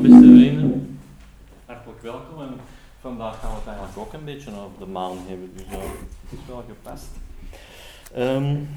[0.00, 1.00] Beste vrienden,
[1.66, 2.42] hartelijk welkom.
[2.42, 2.60] En
[3.00, 6.38] vandaag gaan we het eigenlijk ook een beetje over de maan hebben, dus uh, het
[6.38, 7.08] is wel gepast.
[8.16, 8.68] Um,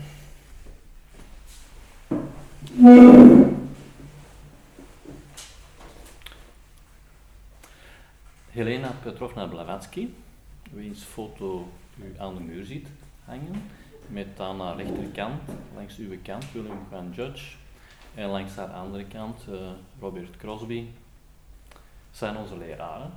[8.49, 10.07] Helena Petrovna Blavatsky,
[10.71, 11.67] wiens foto
[12.03, 12.87] u aan de muur ziet
[13.25, 13.63] hangen,
[14.07, 15.41] met aan haar rechterkant,
[15.75, 17.55] langs uw kant, William van Judge,
[18.15, 19.55] en langs haar andere kant uh,
[19.99, 20.85] Robert Crosby,
[22.11, 23.11] zijn onze leraren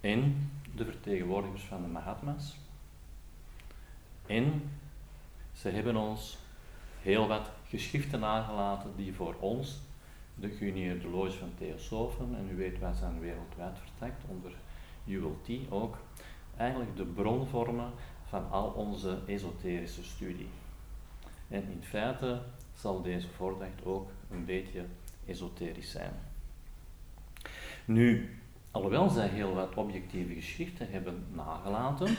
[0.00, 2.56] en de vertegenwoordigers van de Mahatma's.
[4.26, 4.70] En
[5.52, 6.38] ze hebben ons
[7.02, 9.80] heel wat geschriften nagelaten die voor ons,
[10.34, 14.52] de geuniëerde loge van Theosofen, en u weet wij zijn wereldwijd vertrekt onder
[15.06, 15.96] ULT ook,
[16.56, 17.90] eigenlijk de bron vormen
[18.28, 20.48] van al onze esoterische studie.
[21.48, 22.42] En in feite
[22.74, 24.84] zal deze voordracht ook een beetje
[25.26, 26.27] esoterisch zijn.
[27.88, 28.28] Nu,
[28.70, 32.16] alhoewel zij heel wat objectieve geschriften hebben nagelaten,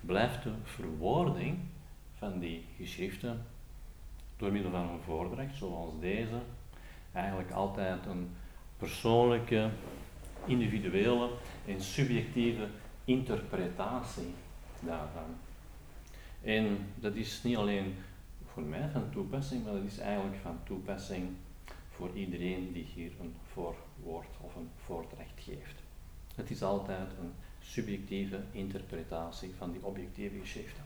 [0.00, 1.58] blijft de verwoording
[2.18, 3.46] van die geschriften
[4.36, 6.40] door middel van een voordracht zoals deze
[7.12, 8.30] eigenlijk altijd een
[8.76, 9.70] persoonlijke,
[10.46, 11.30] individuele
[11.66, 12.66] en subjectieve
[13.04, 14.34] interpretatie
[14.80, 15.34] daarvan.
[16.42, 17.94] En dat is niet alleen
[18.52, 21.28] voor mij van toepassing, maar dat is eigenlijk van toepassing
[21.90, 23.34] voor iedereen die hier een
[24.02, 25.82] voorwoord of een voordracht geeft.
[26.34, 30.84] Het is altijd een subjectieve interpretatie van die objectieve geschriften.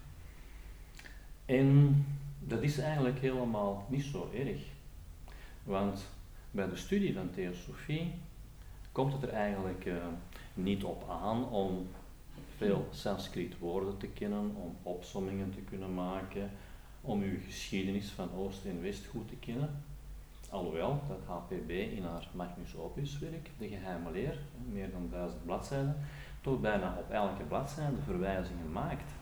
[1.45, 2.05] En
[2.39, 4.61] dat is eigenlijk helemaal niet zo erg,
[5.63, 6.07] want
[6.51, 8.15] bij de studie van theosofie
[8.93, 9.95] komt het er eigenlijk uh,
[10.55, 11.89] niet op aan om
[12.57, 16.51] veel Sanskriet woorden te kennen, om opsommingen te kunnen maken,
[17.01, 19.85] om uw geschiedenis van Oost en West goed te kennen.
[20.55, 24.39] Alhoewel dat HPB in haar Magnus Opus werk, de geheime leer,
[24.73, 25.97] meer dan duizend bladzijden,
[26.41, 29.13] toch bijna op elke bladzijde verwijzingen maakt,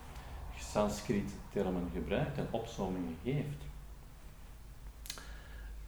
[0.59, 3.65] Sanskriet termen gebruikt en opsommingen geeft.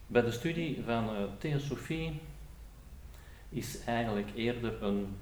[0.06, 2.20] Bij de studie van uh, theosofie
[3.48, 5.16] is eigenlijk eerder een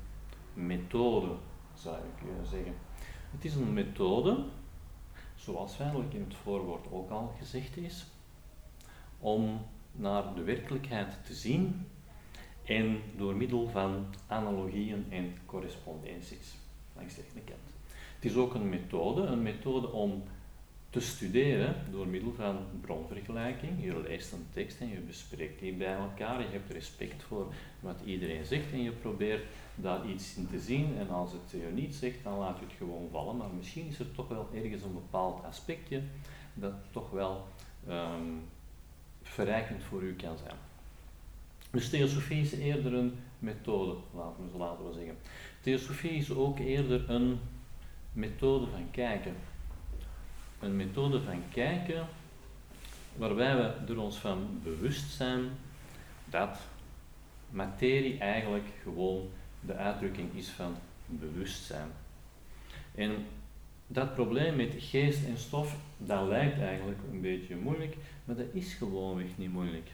[0.54, 1.34] methode,
[1.74, 2.74] zou ik zeggen.
[3.30, 4.44] Het is een methode
[5.34, 8.06] zoals feitelijk in het voorwoord ook al gezegd is,
[9.18, 9.60] om
[9.92, 11.86] naar de werkelijkheid te zien
[12.64, 16.54] en door middel van analogieën en correspondenties
[16.96, 17.60] langs de kant.
[18.14, 20.22] Het is ook een methode, een methode om
[20.90, 23.84] te studeren door middel van bronvergelijking.
[23.84, 26.40] Je leest een tekst en je bespreekt die bij elkaar.
[26.40, 30.96] Je hebt respect voor wat iedereen zegt en je probeert daar iets in te zien.
[30.98, 33.36] En als het je niet zegt, dan laat je het gewoon vallen.
[33.36, 36.02] Maar misschien is er toch wel ergens een bepaald aspectje
[36.54, 37.46] dat toch wel
[37.88, 38.42] um,
[39.32, 40.56] verrijkend voor u kan zijn.
[41.70, 45.16] Dus theosofie is eerder een methode, laten we, laten zeggen.
[45.60, 47.40] Theosofie is ook eerder een
[48.12, 49.36] methode van kijken
[50.62, 52.06] een methode van kijken
[53.16, 55.50] waarbij we er ons van bewust zijn
[56.24, 56.58] dat
[57.50, 59.28] materie eigenlijk gewoon
[59.60, 60.76] de uitdrukking is van
[61.06, 61.88] bewustzijn.
[62.94, 63.26] En
[63.92, 68.74] dat probleem met geest en stof, dat lijkt eigenlijk een beetje moeilijk, maar dat is
[68.74, 69.90] gewoonweg niet moeilijk.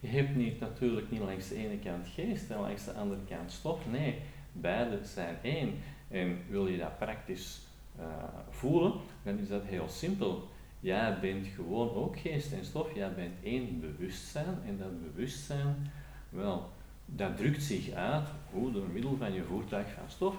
[0.00, 3.52] Je hebt niet, natuurlijk niet langs de ene kant geest en langs de andere kant
[3.52, 3.80] stof.
[3.90, 4.18] Nee,
[4.52, 5.74] beide zijn één.
[6.08, 7.60] En wil je dat praktisch
[7.98, 8.06] uh,
[8.50, 8.92] voelen,
[9.22, 10.48] dan is dat heel simpel.
[10.80, 15.92] Jij bent gewoon ook geest en stof, jij bent één bewustzijn en dat bewustzijn,
[16.28, 16.70] wel,
[17.06, 20.36] dat drukt zich uit hoe door middel van je voertuig van stof.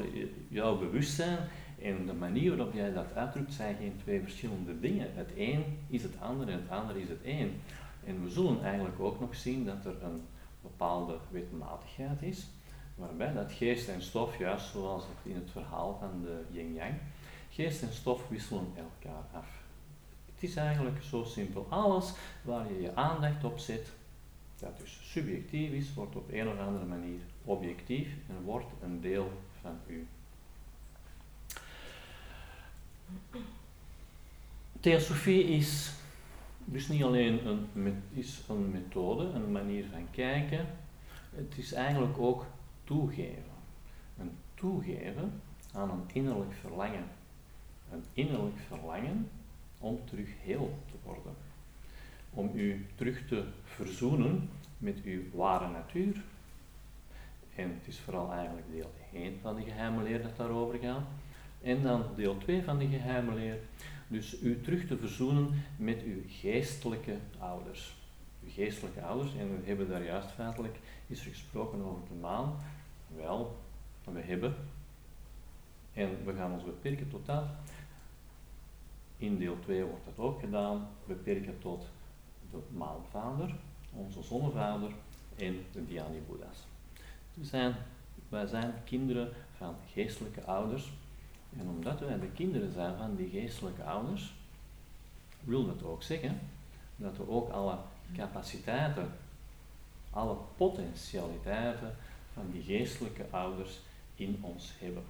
[0.48, 1.38] Jouw bewustzijn
[1.84, 5.10] en de manier waarop jij dat uitdrukt zijn geen twee verschillende dingen.
[5.16, 7.52] Het een is het ander en het ander is het één.
[8.06, 10.22] En we zullen eigenlijk ook nog zien dat er een
[10.62, 12.48] bepaalde wetmatigheid is,
[12.96, 16.94] waarbij dat geest en stof, juist zoals het in het verhaal van de yin-yang,
[17.54, 19.48] Geest en stof wisselen elkaar af.
[20.34, 21.66] Het is eigenlijk zo simpel.
[21.70, 23.92] Alles waar je je aandacht op zet,
[24.60, 29.32] dat dus subjectief is, wordt op een of andere manier objectief en wordt een deel
[29.62, 30.08] van u.
[34.80, 35.92] Theosofie is
[36.66, 40.68] dus niet alleen een, is methode, een manier van kijken,
[41.36, 42.46] het is eigenlijk ook
[42.84, 43.54] toegeven.
[44.20, 45.42] Een toegeven
[45.74, 47.04] aan een innerlijk verlangen
[47.94, 49.30] een innerlijk verlangen
[49.80, 51.36] om terug heel te worden.
[52.30, 56.24] Om u terug te verzoenen met uw ware natuur.
[57.56, 61.04] En het is vooral eigenlijk deel 1 van de geheime leer dat daarover gaat.
[61.64, 63.60] En dan deel 2 van de geheime leer.
[64.08, 67.96] Dus u terug te verzoenen met uw geestelijke ouders.
[68.48, 72.56] geestelijke ouders, en we hebben daar juist feitelijk is er gesproken over de maan.
[73.16, 73.58] Wel,
[74.04, 74.56] we hebben,
[75.94, 77.46] en we gaan ons beperken tot dat.
[79.18, 81.86] In deel 2 wordt dat ook gedaan, beperken tot
[82.52, 83.56] de maanvader,
[83.94, 84.92] onze zonnevader
[85.36, 86.68] en de Dhyani Boeddha's.
[87.42, 87.76] Zijn,
[88.30, 90.92] wij zijn kinderen van geestelijke ouders.
[91.60, 94.34] En omdat wij de kinderen zijn van die geestelijke ouders,
[95.40, 96.40] wil dat ook zeggen
[96.96, 97.78] dat we ook alle
[98.16, 99.12] capaciteiten,
[100.10, 101.96] alle potentialiteiten
[102.34, 103.80] van die geestelijke ouders
[104.16, 105.04] in ons hebben.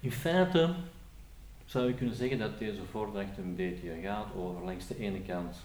[0.00, 0.74] In feite
[1.64, 5.56] zou je kunnen zeggen dat deze voordracht een beetje gaat over langs de ene kant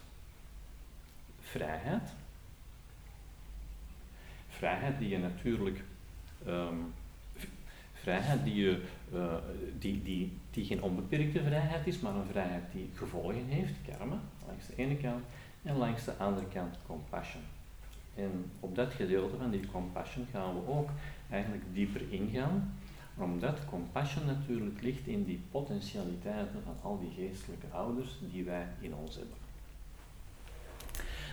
[1.39, 2.09] vrijheid.
[4.49, 5.83] Vrijheid die je natuurlijk
[6.45, 6.75] ehm,
[8.01, 8.81] vrijheid die, je,
[9.13, 9.33] uh,
[9.79, 14.67] die, die, die geen onbeperkte vrijheid is, maar een vrijheid die gevolgen heeft, karma, langs
[14.67, 15.23] de ene kant,
[15.63, 17.43] en langs de andere kant compassion.
[18.15, 20.89] En op dat gedeelte van die compassion gaan we ook
[21.29, 22.73] eigenlijk dieper ingaan,
[23.17, 28.93] omdat compassion natuurlijk ligt in die potentialiteiten van al die geestelijke ouders die wij in
[28.93, 29.37] ons hebben.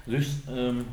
[0.04, 0.86] Dus um,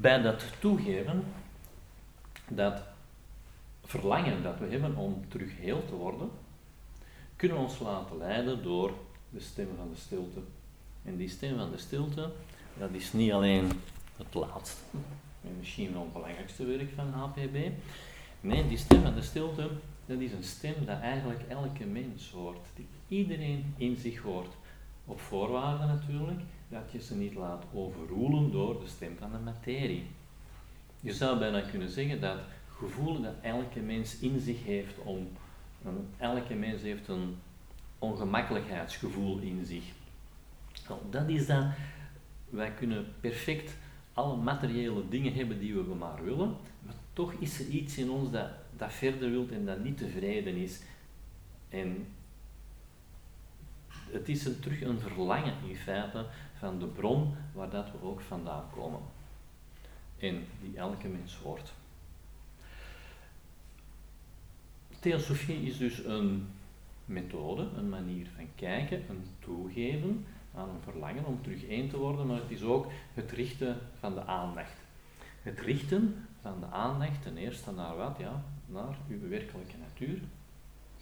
[0.00, 1.24] bij dat toegeven,
[2.48, 2.82] dat
[3.84, 6.30] verlangen dat we hebben om terug heel te worden,
[7.36, 8.92] kunnen we ons laten leiden door
[9.30, 10.40] de stem van de stilte.
[11.04, 12.30] En die stem van de stilte,
[12.78, 13.70] dat is niet alleen
[14.16, 14.80] het laatste,
[15.42, 17.56] en misschien wel het belangrijkste werk van HPB.
[18.40, 19.70] Nee, die stem van de stilte,
[20.06, 24.54] dat is een stem dat eigenlijk elke mens hoort, die iedereen in zich hoort.
[25.06, 26.40] Op voorwaarde natuurlijk
[26.74, 30.06] dat je ze niet laat overroelen door de stem van de materie.
[31.00, 32.38] Je zou bijna kunnen zeggen dat
[32.68, 35.28] gevoel dat elke mens in zich heeft om,
[36.16, 37.36] elke mens heeft een
[37.98, 39.84] ongemakkelijkheidsgevoel in zich.
[41.10, 41.64] Dat is dat,
[42.50, 43.76] wij kunnen perfect
[44.12, 48.30] alle materiële dingen hebben die we maar willen, maar toch is er iets in ons
[48.30, 50.80] dat, dat verder wilt en dat niet tevreden is.
[51.68, 52.06] En
[53.88, 56.26] het is een, terug een verlangen in feite
[56.58, 59.00] van de bron waar dat we ook vandaan komen.
[60.18, 61.72] En die elke mens hoort.
[65.00, 66.48] Theosofie is dus een
[67.04, 72.26] methode, een manier van kijken, een toegeven aan een verlangen om terug één te worden,
[72.26, 74.76] maar het is ook het richten van de aandacht.
[75.42, 78.16] Het richten van de aandacht ten eerste naar wat?
[78.18, 80.18] Ja, naar uw werkelijke natuur,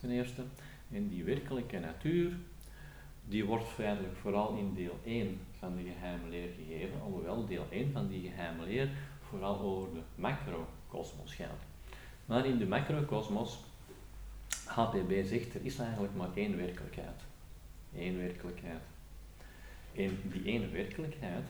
[0.01, 0.43] ten eerste.
[0.91, 2.37] En die werkelijke natuur,
[3.33, 7.93] die wordt feitelijk vooral in deel 1 van de geheime leer gegeven, alhoewel deel 1
[7.93, 8.89] van die geheime leer
[9.29, 11.61] vooral over de macrokosmos gaat.
[12.25, 13.59] Maar in de macrokosmos,
[14.65, 17.21] HPB zegt, er is eigenlijk maar één werkelijkheid.
[17.97, 18.83] Eén werkelijkheid.
[19.95, 21.45] En die ene werkelijkheid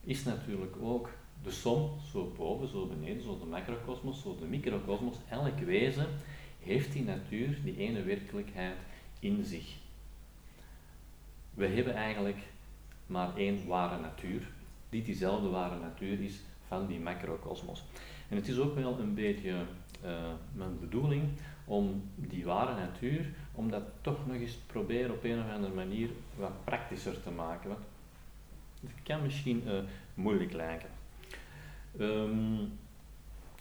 [0.00, 1.10] is natuurlijk ook
[1.42, 5.16] de som, zo boven, zo beneden, zo de macrokosmos, zo de microkosmos.
[5.28, 6.08] Elk wezen
[6.60, 8.76] heeft die natuur, die ene werkelijkheid
[9.20, 9.82] in zich.
[11.54, 12.38] We hebben eigenlijk
[13.06, 14.42] maar één ware natuur,
[14.88, 17.84] die diezelfde ware natuur is van die macrokosmos.
[18.28, 19.54] En het is ook wel een beetje
[20.04, 20.10] uh,
[20.52, 21.22] mijn bedoeling
[21.64, 26.08] om die ware natuur, om dat toch nog eens proberen op een of andere manier
[26.36, 27.68] wat praktischer te maken.
[27.68, 27.80] Want
[28.80, 29.78] het kan misschien uh,
[30.14, 30.88] moeilijk lijken.
[32.00, 32.72] Um,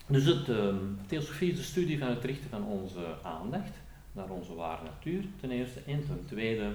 [0.07, 0.75] dus het, uh,
[1.07, 3.73] theosofie is de studie van het richten van onze aandacht
[4.11, 5.79] naar onze ware natuur, ten eerste.
[5.85, 6.71] En ten tweede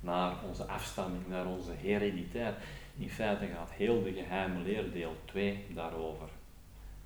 [0.00, 2.54] naar onze afstamming, naar onze herediteit.
[2.96, 6.28] In feite gaat heel de geheime leer deel 2 daarover.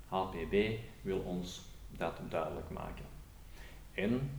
[0.05, 1.61] HPB wil ons
[1.97, 3.05] dat duidelijk maken.
[3.93, 4.31] En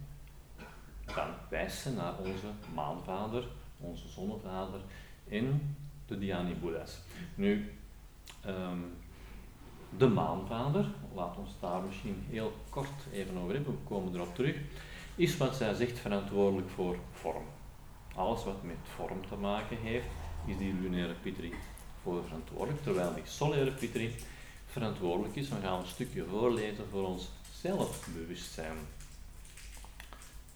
[1.15, 3.49] dan wijst ze naar onze maanvader,
[3.81, 4.81] onze zonnevader
[5.29, 6.99] en de Dhyani Boeddha's.
[7.35, 7.73] Nu,
[8.47, 8.97] um,
[9.97, 14.57] de maanvader, laat ons daar misschien heel kort even over hebben, we komen erop terug,
[15.15, 17.45] is wat zij zegt verantwoordelijk voor vorm
[18.17, 20.07] alles wat met vorm te maken heeft,
[20.47, 21.53] is die lunaire pitri
[22.03, 24.15] voor verantwoordelijk, terwijl die solaire pitri
[24.67, 25.49] verantwoordelijk is.
[25.49, 27.29] We gaan een stukje voorlezen voor ons
[27.61, 28.77] zelfbewustzijn.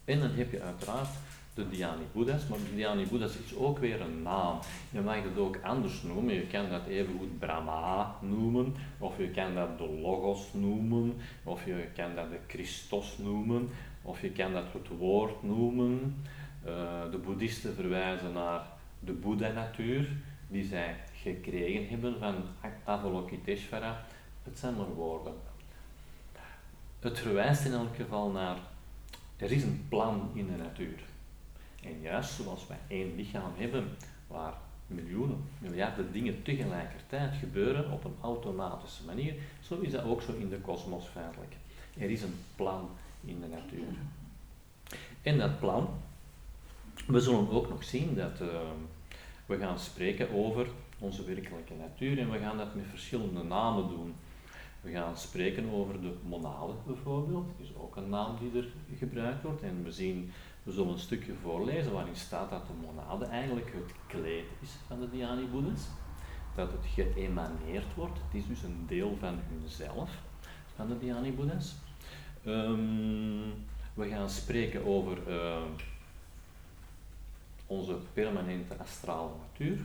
[0.05, 1.09] En dan heb je uiteraard
[1.53, 4.59] de Dhyani Boeddha's, maar de Dhyani Boeddha's is ook weer een naam.
[4.91, 9.29] Je mag het ook anders noemen, je kan dat even goed Brahma noemen, of je
[9.29, 11.13] kan dat de Logos noemen,
[11.43, 13.69] of je kan dat de Christos noemen,
[14.01, 16.15] of je kan dat het woord noemen.
[16.63, 18.65] Eh, de boeddhisten verwijzen naar
[18.99, 20.09] de Boeddha-natuur
[20.47, 22.35] die zij gekregen hebben van
[22.83, 24.05] Avalokiteshvara.
[24.43, 25.33] Het zijn maar woorden.
[26.99, 28.57] het verwijst in elk geval naar,
[29.37, 30.99] er is een plan in de natuur.
[31.83, 33.89] En juist zoals wij één lichaam hebben,
[34.27, 34.53] waar
[34.87, 40.49] miljoenen, miljarden dingen tegelijkertijd gebeuren op een automatische manier, zo is dat ook zo in
[40.49, 41.55] de kosmos feitelijk.
[41.97, 42.89] Er is een plan
[43.25, 43.87] in de natuur.
[45.21, 45.89] En dat plan,
[47.11, 48.47] we zullen ook nog zien dat uh,
[49.45, 50.67] we gaan spreken over
[50.99, 54.13] onze werkelijke natuur en we gaan dat met verschillende namen doen.
[54.81, 59.43] We gaan spreken over de monade bijvoorbeeld, dat is ook een naam die er gebruikt
[59.43, 59.61] wordt.
[59.61, 60.31] En we, zien,
[60.63, 64.99] we zullen een stukje voorlezen waarin staat dat de monade eigenlijk het kleed is van
[64.99, 65.87] de Dhyani-boeddhas.
[66.55, 70.09] Dat het geëmaneerd wordt, het is dus een deel van hunzelf,
[70.75, 71.75] van de Dhyani-boeddhas.
[72.45, 73.53] Um,
[73.93, 75.61] we gaan spreken over uh,
[77.71, 79.77] onze permanente astrale natuur.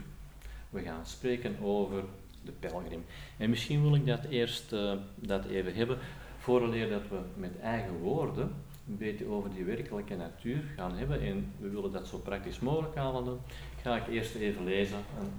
[0.69, 2.03] We gaan spreken over
[2.41, 3.05] de pelgrim.
[3.37, 5.97] En misschien wil ik dat eerst uh, dat even hebben,
[6.37, 8.53] vooraleer dat we met eigen woorden
[8.87, 11.21] een beetje over die werkelijke natuur gaan hebben.
[11.21, 13.39] En we willen dat zo praktisch mogelijk houden.
[13.81, 14.97] Ga ik eerst even lezen.
[15.19, 15.31] En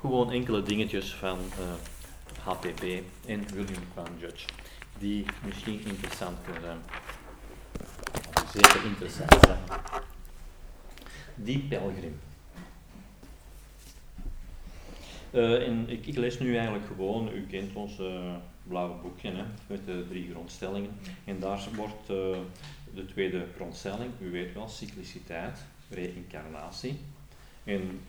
[0.00, 2.82] gewoon enkele dingetjes van uh, eh, HPP
[3.26, 4.46] en William Crown Judge,
[4.98, 6.78] die misschien interessant kunnen zijn.
[8.52, 9.58] Zeker interessant zijn.
[11.34, 12.18] Die pelgrim.
[15.30, 19.32] Uh, en ik, lees nu eigenlijk gewoon, u kent ons uh, blauwe boekje
[19.66, 20.90] met de drie grondstellingen.
[21.24, 22.36] En daar wordt uh,
[22.94, 25.58] de tweede grondstelling, u weet wel, cycliciteit,
[25.90, 26.98] reïncarnatie.
[27.64, 28.00] En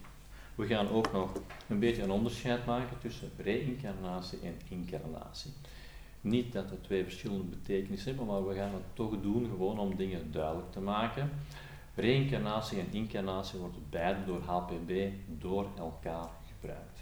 [0.55, 1.31] we gaan ook nog
[1.67, 5.51] een beetje een onderscheid maken tussen reïncarnatie en incarnatie.
[6.21, 9.95] Niet dat het twee verschillende betekenissen hebben, maar we gaan het toch doen gewoon om
[9.95, 11.29] dingen duidelijk te maken.
[11.95, 16.99] Reïncarnatie en incarnatie worden beide door HPB door elkaar gebruikt.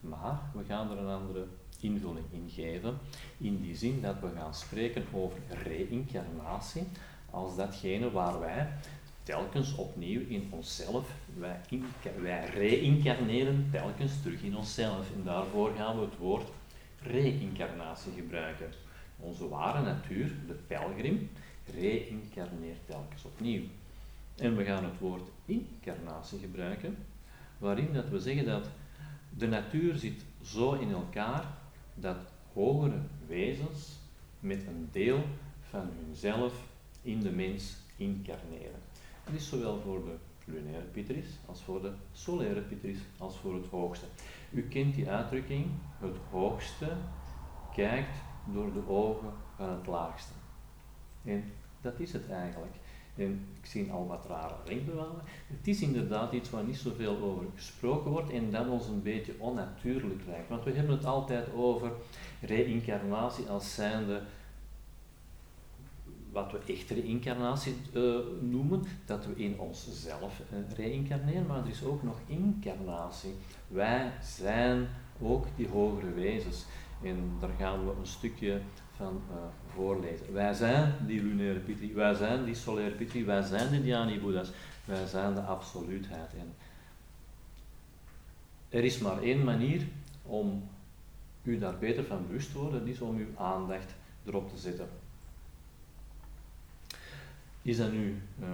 [0.00, 1.46] Maar we gaan er een andere
[1.80, 2.98] invulling in geven,
[3.38, 6.86] in die zin dat we gaan spreken over reïncarnatie
[7.30, 8.68] als datgene waar wij
[9.22, 11.60] telkens opnieuw in onszelf, wij,
[12.20, 15.10] wij reïncarneren telkens terug in onszelf.
[15.14, 16.48] En daarvoor gaan we het woord
[17.02, 18.70] reïncarnatie gebruiken.
[19.18, 21.30] Onze ware natuur, de pelgrim,
[21.74, 23.62] reïncarneert telkens opnieuw.
[24.36, 26.96] En we gaan het woord incarnatie gebruiken,
[27.58, 28.68] waarin dat we zeggen dat
[29.36, 31.44] de natuur zit zo in elkaar
[31.94, 32.16] dat
[32.52, 33.98] hogere wezens
[34.40, 35.24] met een deel
[35.60, 36.66] van hunzelf
[37.02, 38.80] in de mens incarneren.
[39.24, 40.16] Dat is zowel voor de
[40.52, 44.06] lunaire Pitris als voor de solaire Pitris als voor het hoogste.
[44.50, 45.66] U kent die uitdrukking,
[45.98, 46.96] het hoogste
[47.74, 48.16] kijkt
[48.52, 50.32] door de ogen van het laagste.
[51.24, 52.74] En dat is het eigenlijk.
[53.16, 55.22] En ik zie al wat rare wenkbrauwen.
[55.46, 59.34] Het is inderdaad iets waar niet zoveel over gesproken wordt en dat ons een beetje
[59.38, 60.48] onnatuurlijk lijkt.
[60.48, 61.92] Want we hebben het altijd over
[62.40, 64.22] reïncarnatie als zijnde
[66.34, 71.84] wat we echte reïncarnatie uh, noemen, dat we in onszelf uh, reïncarneren, maar er is
[71.84, 73.34] ook nog incarnatie.
[73.68, 74.88] Wij zijn
[75.20, 76.64] ook die hogere wezens.
[77.02, 78.60] En daar gaan we een stukje
[78.96, 79.36] van uh,
[79.74, 80.32] voorlezen.
[80.32, 84.50] Wij zijn die lunaire pitri, wij zijn die solaire pitri, wij zijn de Dhyani Boeddha's,
[84.84, 86.34] wij zijn de absoluutheid.
[86.34, 86.54] En
[88.68, 89.82] er is maar één manier
[90.22, 90.68] om
[91.42, 94.88] u daar beter van bewust te worden, dat is om uw aandacht erop te zetten.
[97.62, 98.48] Is dat nu uh,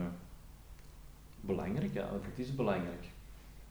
[1.40, 1.92] belangrijk?
[1.92, 3.04] Ja, het is belangrijk.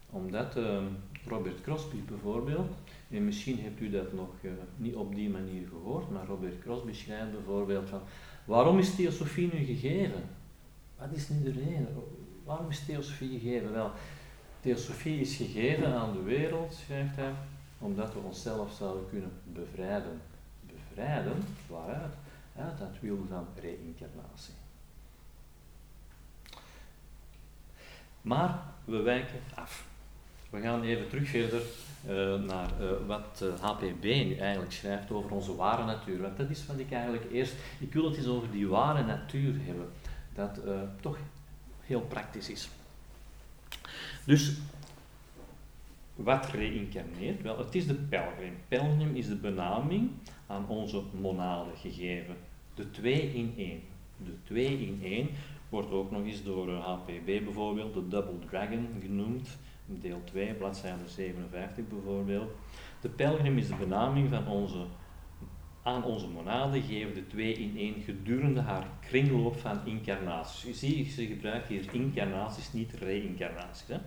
[0.09, 0.81] Omdat uh,
[1.27, 2.71] Robert Crosby bijvoorbeeld,
[3.09, 6.93] en misschien hebt u dat nog uh, niet op die manier gehoord, maar Robert Crosby
[6.93, 8.01] schrijft bijvoorbeeld van,
[8.45, 10.23] waarom is theosofie nu gegeven?
[10.97, 11.87] Wat is nu de reden?
[12.45, 13.71] Waarom is theosofie gegeven?
[13.71, 13.91] Wel,
[14.59, 17.31] theosofie is gegeven aan de wereld, schrijft hij,
[17.79, 20.21] omdat we onszelf zouden kunnen bevrijden.
[20.61, 22.13] Bevrijden, waaruit?
[22.55, 24.53] Uit dat wil van reïncarnatie.
[28.21, 29.87] Maar we wijken af.
[30.49, 31.61] We gaan even terug verder
[32.07, 36.21] uh, naar uh, wat uh, eh, HPB nu eigenlijk schrijft over onze ware natuur.
[36.21, 37.55] Want dat is wat ik eigenlijk eerst.
[37.79, 39.89] Ik wil het eens over die ware natuur hebben,
[40.33, 40.59] dat
[41.01, 41.17] toch
[41.81, 42.69] heel praktisch is.
[44.25, 44.57] Dus
[46.15, 47.41] wat reïncarneert?
[47.41, 48.53] Wel, het is de pelgrim.
[48.67, 50.09] Pelgrim is de benaming
[50.47, 52.35] aan onze monade gegeven.
[52.75, 53.81] De twee in één.
[54.17, 55.29] De twee in één
[55.69, 59.57] wordt ook nog eens door HPB bijvoorbeeld de Double Dragon genoemd
[60.01, 62.51] deel 2, bladzijde 57 bijvoorbeeld.
[63.01, 64.85] De pelgrim is de benaming van onze,
[65.83, 70.79] aan onze monade, geven de twee in één gedurende haar kringloop van incarnaties.
[70.79, 73.87] Ziet, ze gebruikt hier incarnaties, niet reïncarnaties.
[73.87, 73.97] Hè?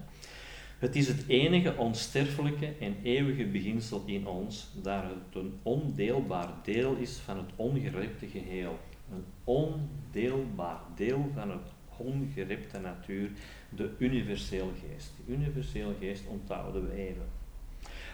[0.82, 6.94] Het is het enige onsterfelijke en eeuwige beginsel in ons, daar het een ondeelbaar deel
[6.94, 8.78] is van het ongerepte geheel.
[9.12, 13.30] Een ondeelbaar deel van het ongerepte natuur,
[13.76, 15.11] de universele geest.
[15.26, 17.26] De universele geest onthouden we even.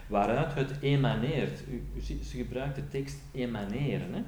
[0.06, 1.62] Waaruit het emaneert.
[1.68, 4.14] U, ze gebruikt de tekst emaneren.
[4.14, 4.22] Hè?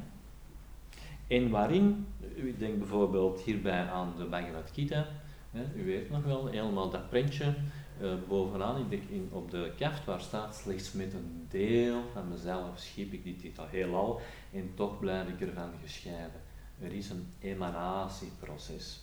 [1.37, 2.07] En waarin,
[2.37, 5.07] u denkt bijvoorbeeld hierbij aan de Bhagavad Gita,
[5.51, 7.55] hè, u weet nog wel, helemaal dat prentje
[8.03, 12.29] uh, bovenaan, ik denk in, op de kaft, waar staat slechts met een deel van
[12.29, 14.21] mezelf schiep ik dit, al heelal
[14.53, 16.41] en toch blijf ik ervan gescheiden.
[16.81, 19.01] Er is een emanatieproces.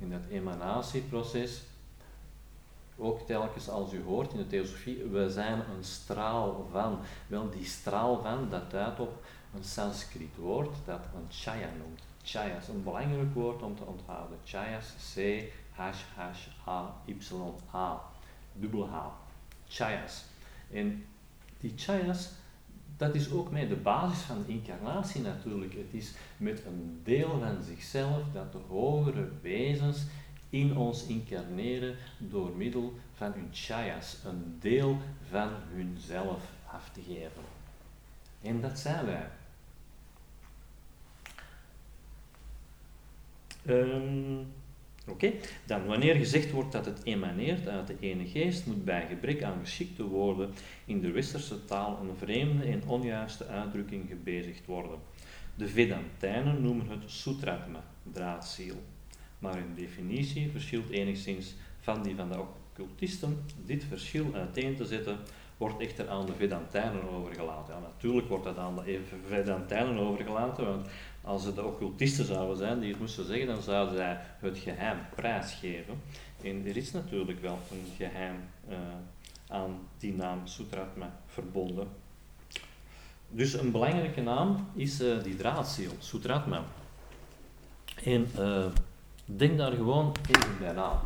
[0.00, 1.62] In dat emanatieproces,
[2.96, 6.98] ook telkens als u hoort in de theosofie, we zijn een straal van.
[7.26, 9.22] Wel, die straal van, dat duidt op
[9.54, 12.00] een Sanskriet woord dat een chaya noemt.
[12.22, 14.38] Chaya is een belangrijk woord om te onthouden.
[14.44, 15.42] Chayas, C,
[15.72, 17.16] H, H, A, Y,
[17.74, 18.00] A,
[18.52, 19.06] dubbel H.
[19.68, 20.24] Chayas.
[20.70, 21.06] En
[21.60, 22.30] die chayas,
[23.00, 25.74] dat is ook mee de basis van de incarnatie natuurlijk.
[25.74, 30.04] Het is met een deel van zichzelf dat de hogere wezens
[30.50, 34.98] in ons incarneren door middel van hun chayas, een deel
[35.30, 37.42] van hunzelf af te geven.
[38.42, 39.28] En dat zijn wij.
[43.66, 44.52] Um,
[45.10, 45.32] Oké,
[45.66, 49.58] dan wanneer gezegd wordt dat het emaneert uit de ene geest, moet bij gebrek aan
[49.60, 50.50] geschikte woorden
[50.84, 54.98] in de westerse taal een vreemde en onjuiste uitdrukking gebezigd worden.
[55.54, 58.82] De Vedantijnen noemen het sutratma, draadziel.
[59.38, 63.38] Maar hun definitie verschilt enigszins van die van de occultisten.
[63.66, 65.18] Dit verschil uiteen te zetten
[65.56, 67.74] wordt echter aan de Vedantijnen overgelaten.
[67.74, 70.86] Ja, natuurlijk wordt dat aan de Vedantijnen overgelaten, want
[71.22, 74.98] als het de occultisten zouden zijn die het moesten zeggen, dan zouden zij het geheim
[75.14, 76.00] prijsgeven.
[76.42, 78.36] En er is natuurlijk wel een geheim
[78.68, 78.76] uh,
[79.48, 81.88] aan die naam Sutratma verbonden.
[83.28, 86.64] Dus een belangrijke naam is uh, die draadziel, Sutratma.
[88.04, 88.66] En uh,
[89.24, 91.00] denk daar gewoon even bij na.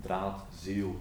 [0.00, 1.00] Draadziel.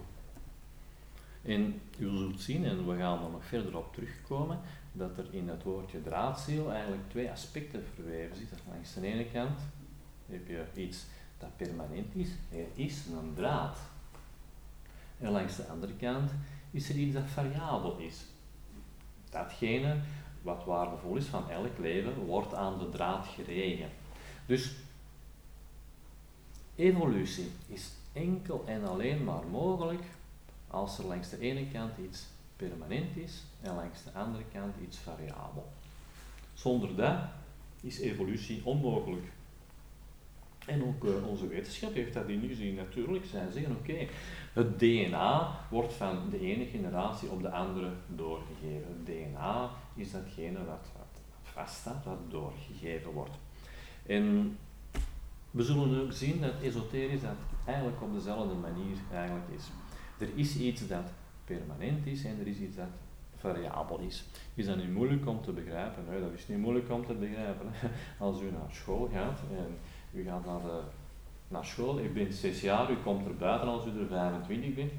[1.43, 4.59] En u zult zien, en we gaan er nog verder op terugkomen,
[4.97, 8.57] dat er in het woordje draadziel eigenlijk twee aspecten verweven zitten.
[8.69, 9.59] Langs de ene kant
[10.25, 11.05] heb je iets
[11.37, 13.77] dat permanent is, er is een draad.
[15.19, 16.31] En langs de andere kant
[16.71, 18.25] is er iets dat variabel is.
[19.29, 19.97] Datgene
[20.41, 23.89] wat waardevol is van elk leven, wordt aan de draad geregen.
[24.45, 24.75] Dus
[26.75, 30.03] evolutie is enkel en alleen maar mogelijk
[30.67, 34.97] als er langs de ene kant iets permanent is en langs de andere kant iets
[34.97, 35.71] variabel.
[36.53, 37.17] Zonder dat
[37.81, 39.25] is evolutie onmogelijk.
[40.65, 43.25] En ook uh, onze wetenschap heeft dat ingezien natuurlijk.
[43.25, 44.07] Zij zeggen oké,
[44.53, 48.87] het DNA wordt van de ene generatie op de andere doorgegeven.
[48.87, 53.37] Het DNA is datgene wat, wat vaststaat, wat doorgegeven wordt.
[54.05, 54.57] En
[55.51, 59.63] we zullen ook zien dat esoterisch dat eigenlijk op dezelfde manier eigenlijk is.
[60.17, 61.11] Er is iets dat
[61.45, 62.89] permanent is en er is iets dat
[63.37, 64.25] variabel is.
[64.53, 66.03] Is dat niet moeilijk om te begrijpen?
[66.09, 67.71] Nee, dat is niet moeilijk om te begrijpen.
[68.19, 69.77] Als u naar school gaat en
[70.19, 70.81] u gaat naar, de,
[71.47, 74.91] naar school, u bent zes jaar, u komt er buiten als u er 25 bent.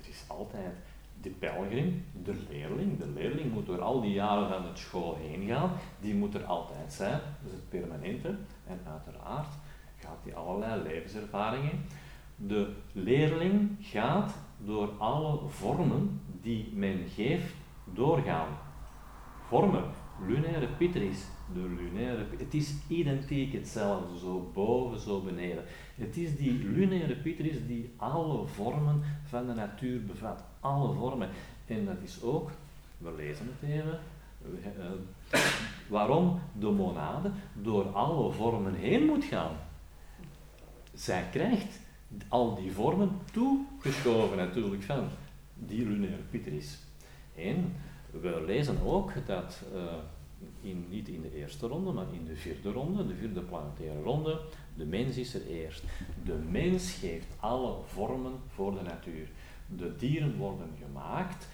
[0.00, 0.74] Er is altijd
[1.20, 2.98] de pelgrim, de leerling.
[2.98, 5.70] De leerling moet door al die jaren van het school heen gaan.
[6.00, 8.28] Die moet er altijd zijn, dat is het permanente.
[8.66, 9.52] En uiteraard
[9.96, 11.84] gaat hij allerlei levenservaringen.
[12.36, 17.54] De leerling gaat door alle vormen die men geeft
[17.94, 18.48] doorgaan.
[19.48, 19.84] Vormen,
[20.26, 25.64] lunaire pitris, de lunaire het is identiek hetzelfde, zo boven, zo beneden.
[25.94, 31.28] Het is die lunaire pitris die alle vormen van de natuur bevat, alle vormen.
[31.66, 32.50] En dat is ook,
[32.98, 33.98] we lezen het even,
[35.32, 35.40] uh,
[35.88, 39.52] waarom de monade door alle vormen heen moet gaan.
[40.94, 41.80] Zij krijgt
[42.28, 45.04] al die vormen toegeschoven natuurlijk van
[45.54, 46.78] die lunaire pitris.
[47.42, 47.74] En
[48.10, 49.82] we lezen ook dat, uh,
[50.60, 54.40] in, niet in de eerste ronde, maar in de vierde ronde, de vierde planetaire ronde,
[54.76, 55.84] de mens is er eerst.
[56.24, 59.28] De mens geeft alle vormen voor de natuur.
[59.66, 61.48] De dieren worden gemaakt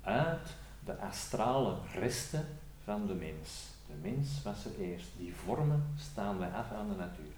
[0.00, 2.46] uit de astrale resten
[2.84, 3.74] van de mens.
[3.86, 5.08] De mens was er eerst.
[5.18, 7.32] Die vormen staan wij af aan de natuur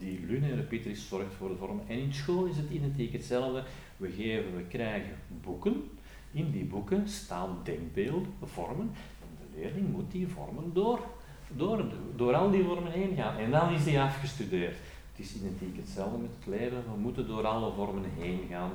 [0.00, 1.80] die lunaire Petris zorgt voor de vorm.
[1.86, 3.62] En in school is het identiek hetzelfde.
[3.96, 5.90] We, geven, we krijgen boeken.
[6.32, 8.90] In die boeken staan denkbeelden, vormen.
[9.20, 11.00] En de leerling moet die vormen door,
[11.48, 11.84] door,
[12.16, 13.36] door al die vormen heen gaan.
[13.36, 14.76] En dan is die afgestudeerd.
[15.10, 16.84] Het is identiek hetzelfde met het leven.
[16.92, 18.70] We moeten door alle vormen heen gaan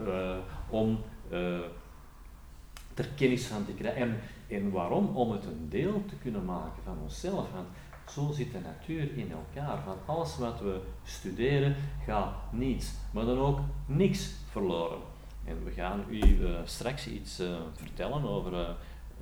[0.00, 0.36] uh,
[0.68, 0.98] om
[1.32, 1.58] uh,
[2.94, 4.02] er kennis van te krijgen.
[4.02, 5.16] En, en waarom?
[5.16, 7.52] Om het een deel te kunnen maken van onszelf.
[7.52, 7.68] Want
[8.08, 9.82] Zo zit de natuur in elkaar.
[9.84, 14.98] Van alles wat we studeren gaat niets, maar dan ook niks verloren.
[15.50, 18.68] En we gaan u uh, straks iets uh, vertellen over uh,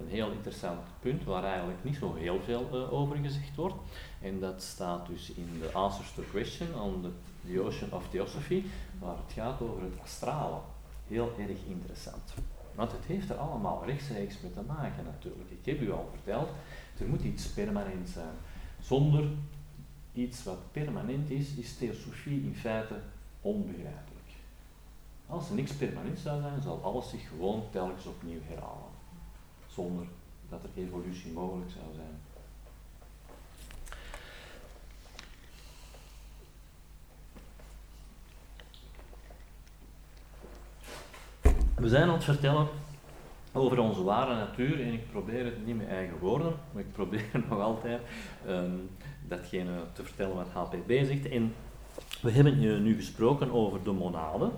[0.01, 3.77] een heel interessant punt waar eigenlijk niet zo heel veel over gezegd wordt.
[4.21, 7.11] En dat staat dus in de Answers to Question on the,
[7.53, 8.63] the Ocean of Theosophy,
[8.99, 10.59] waar het gaat over het astrale.
[11.07, 12.35] Heel erg interessant.
[12.75, 15.51] Want het heeft er allemaal rechtstreeks mee te maken natuurlijk.
[15.51, 16.49] Ik heb u al verteld,
[16.99, 18.35] er moet iets permanent zijn.
[18.81, 19.29] Zonder
[20.13, 23.01] iets wat permanent is, is theosofie in feite
[23.41, 24.18] onbegrijpelijk.
[25.29, 28.91] Als er niks permanent zou zijn, zal alles zich gewoon telkens opnieuw herhalen.
[29.67, 30.07] Zonder
[30.49, 32.21] dat er evolutie mogelijk zou zijn.
[41.75, 42.69] We zijn aan het vertellen
[43.53, 47.25] over onze ware natuur en ik probeer het niet met eigen woorden, maar ik probeer
[47.49, 48.01] nog altijd
[48.47, 48.91] um,
[49.29, 51.29] datgene te vertellen wat HPB zegt.
[51.29, 51.55] En
[52.23, 54.51] we hebben nu gesproken over de monade,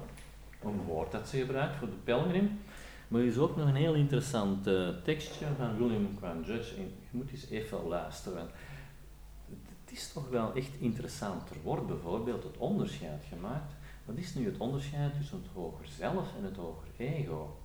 [0.62, 2.61] een woord dat ze gebruikt voor de pelgrim.
[3.09, 6.77] Maar er is ook nog een heel interessant uh, tekstje van William Quan Judge.
[6.77, 8.49] En je moet eens even luisteren.
[9.85, 11.51] Het is toch wel echt interessant.
[11.51, 13.73] Er wordt bijvoorbeeld het onderscheid gemaakt.
[14.05, 17.57] Wat is nu het onderscheid tussen het hoger zelf en het hoger ego?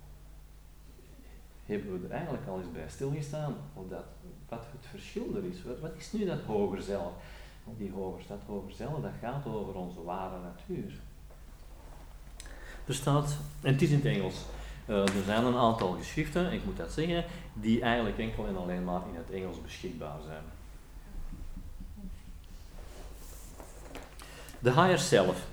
[1.66, 3.54] Hebben we er eigenlijk al eens bij stilgestaan?
[3.74, 4.04] Of dat,
[4.48, 5.64] wat het verschil er is?
[5.64, 7.12] Wat, wat is nu dat hoger zelf?
[7.76, 11.00] Die hoger, dat hoger zelf, dat gaat over onze ware natuur.
[12.86, 14.34] Er staat, en het is in het Engels,
[14.88, 18.84] uh, er zijn een aantal geschriften, ik moet dat zeggen, die eigenlijk enkel en alleen
[18.84, 20.42] maar in het Engels beschikbaar zijn.
[24.62, 25.46] The higher self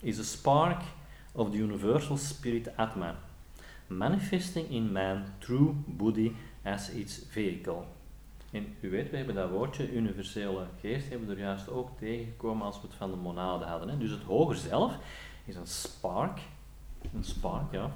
[0.00, 0.82] is a spark
[1.32, 3.14] of the universal spirit Atma,
[3.86, 7.82] manifesting in man through Buddhi as its vehicle.
[8.50, 12.80] En u weet, we hebben dat woordje universele geest hebben er juist ook tegengekomen als
[12.80, 13.88] we het van de monade hadden.
[13.88, 13.98] Hè.
[13.98, 14.96] Dus het hoger zelf
[15.44, 16.40] is een spark
[17.14, 17.90] een spark, ja,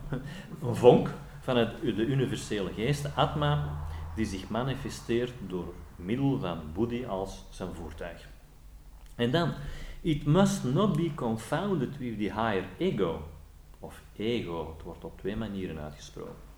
[0.63, 1.11] een vonk
[1.41, 3.85] van het, de universele geest, Atma,
[4.15, 8.29] die zich manifesteert door middel van Buddhi als zijn voertuig.
[9.15, 9.53] En dan,
[10.01, 13.23] it must not be confounded with the higher ego,
[13.79, 16.51] of ego, het wordt op twee manieren uitgesproken.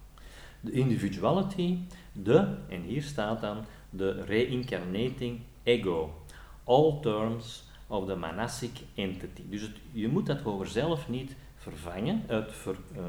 [0.60, 1.78] De individuality,
[2.12, 6.22] de, en hier staat dan, de reincarnating ego,
[6.64, 9.42] all terms of the manasic entity.
[9.48, 13.02] Dus je moet dat hoger zelf niet vervangen, ver, uh,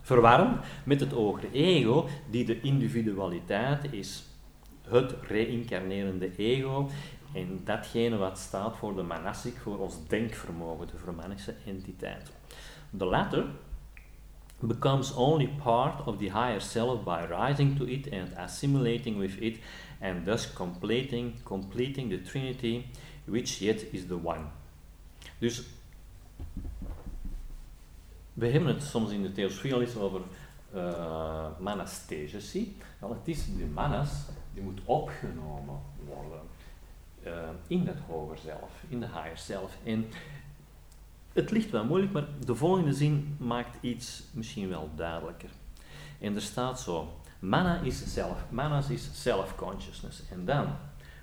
[0.00, 4.24] verwarren met het hogere ego, die de individualiteit is.
[4.88, 6.90] Het reïncarnerende ego
[7.34, 12.32] en datgene wat staat voor de manasic, voor ons denkvermogen, de vermanische entiteit.
[12.96, 13.46] The latter
[14.60, 19.58] becomes only part of the higher self by rising to it and assimilating with it
[20.00, 22.86] and thus completing, completing the trinity
[23.24, 24.44] which yet is the one.
[25.38, 25.64] Dus
[28.36, 30.20] we hebben het soms in de theosofie al eens over
[30.74, 31.46] uh.
[32.98, 34.10] Wel, het is de manas
[34.54, 36.40] die moet opgenomen worden
[37.26, 37.32] uh,
[37.66, 39.76] in het hoger zelf, in de higher zelf.
[39.84, 40.06] En
[41.32, 45.50] het ligt wel moeilijk, maar de volgende zin maakt iets misschien wel duidelijker.
[46.20, 50.22] En er staat zo: Mana is self, manas is self-consciousness.
[50.30, 50.66] En dan,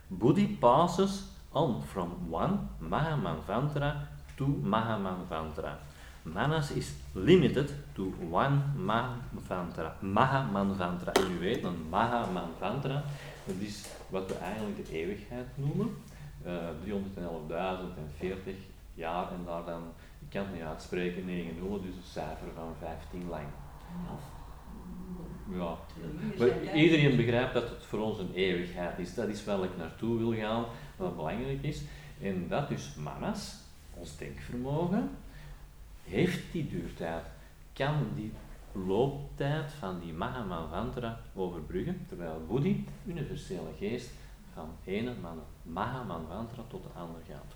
[0.07, 5.79] Buddhi passes on from one Mahamanvantara to Mahamanvantara.
[6.23, 9.95] Manas is limited to one Mahamanvantara.
[9.99, 11.11] Mahamanvantara.
[11.11, 13.03] En u weet, een Mahamanvantara,
[13.45, 15.97] dat is wat we eigenlijk de eeuwigheid noemen.
[16.45, 16.51] Uh,
[16.85, 18.55] 311.040
[18.93, 19.81] jaar en daar dan,
[20.19, 23.47] ik kan het niet uitspreken, 9 nullen, dus een cijfer van 15 lang.
[25.51, 25.77] Ja.
[26.37, 29.15] Maar iedereen begrijpt dat het voor ons een eeuwigheid is.
[29.15, 31.81] Dat is waar ik naartoe wil gaan, wat belangrijk is.
[32.21, 33.55] En dat is manas,
[33.93, 35.09] ons denkvermogen,
[36.03, 37.23] heeft die duurtijd,
[37.73, 38.31] kan die
[38.71, 44.09] looptijd van die Mahamanvantara overbruggen, terwijl Buddhi, universele geest,
[44.53, 45.13] van ene
[45.63, 47.55] Mahamanvantara tot de andere gaat.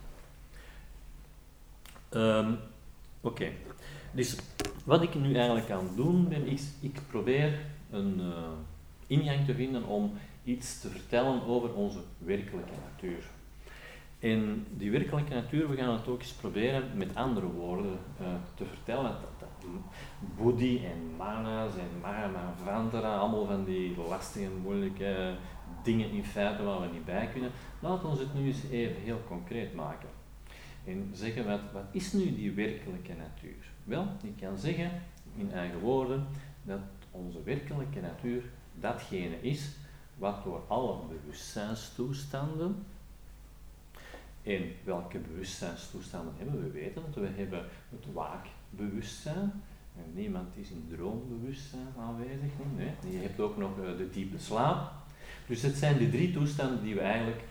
[2.10, 2.60] Um,
[3.22, 3.52] Oké,
[4.12, 4.36] dus
[4.84, 7.60] wat ik nu eigenlijk aan doen ben, is ik probeer
[7.92, 8.50] een uh,
[9.08, 13.24] ingang te vinden om iets te vertellen over onze werkelijke natuur.
[14.20, 18.66] En die werkelijke natuur, we gaan het ook eens proberen met andere woorden uh, te
[18.66, 19.12] vertellen.
[19.12, 19.70] Dat, dat
[20.38, 25.36] Buddhi en Manas en Mahamavantara, allemaal van die lastige, moeilijke
[25.84, 27.52] dingen in feite waar we niet bij kunnen.
[27.80, 30.10] Laten we het nu eens even heel concreet maken.
[30.86, 33.72] En zeggen, wat, wat is nu die werkelijke natuur?
[33.84, 34.92] Wel, ik kan zeggen,
[35.36, 36.28] in eigen woorden,
[36.64, 36.80] dat
[37.12, 38.44] onze werkelijke natuur
[38.80, 39.76] datgene is
[40.18, 42.86] wat door alle bewustzijnstoestanden
[44.48, 46.62] En welke bewustzijnstoestanden hebben we?
[46.62, 49.64] We weten dat we hebben het waakbewustzijn.
[49.96, 52.52] En niemand is in droombewustzijn aanwezig.
[53.10, 54.92] Je hebt ook nog eh, de diepe slaap.
[55.48, 57.42] Dus het zijn de drie toestanden die we eigenlijk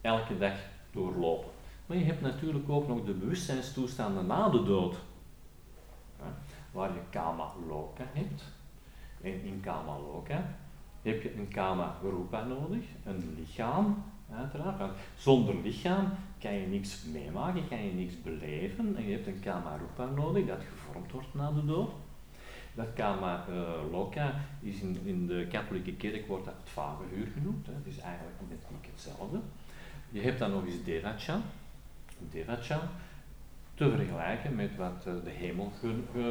[0.00, 0.54] elke dag
[0.90, 1.50] doorlopen.
[1.86, 4.96] Maar je hebt natuurlijk ook nog de bewustzijnstoestanden na de dood.
[6.72, 8.42] waar je kama loka hebt.
[9.20, 10.56] En in kama loka
[11.02, 14.04] heb je een kama rupa nodig, een lichaam
[14.38, 14.78] uiteraard.
[14.78, 18.96] Want zonder lichaam kan je niks meemaken, kan je niks beleven.
[18.96, 21.90] En je hebt een kama rupa nodig dat gevormd wordt na de dood.
[22.74, 27.66] Dat kama uh, loka is in, in de katholieke kerk wordt dat het vagevuur genoemd.
[27.66, 27.72] Hè.
[27.72, 28.58] Het is eigenlijk net
[28.92, 29.40] hetzelfde.
[30.08, 31.40] Je hebt dan nog eens Devacha.
[32.30, 32.90] Devacha,
[33.74, 35.72] te vergelijken met wat eh, de hemel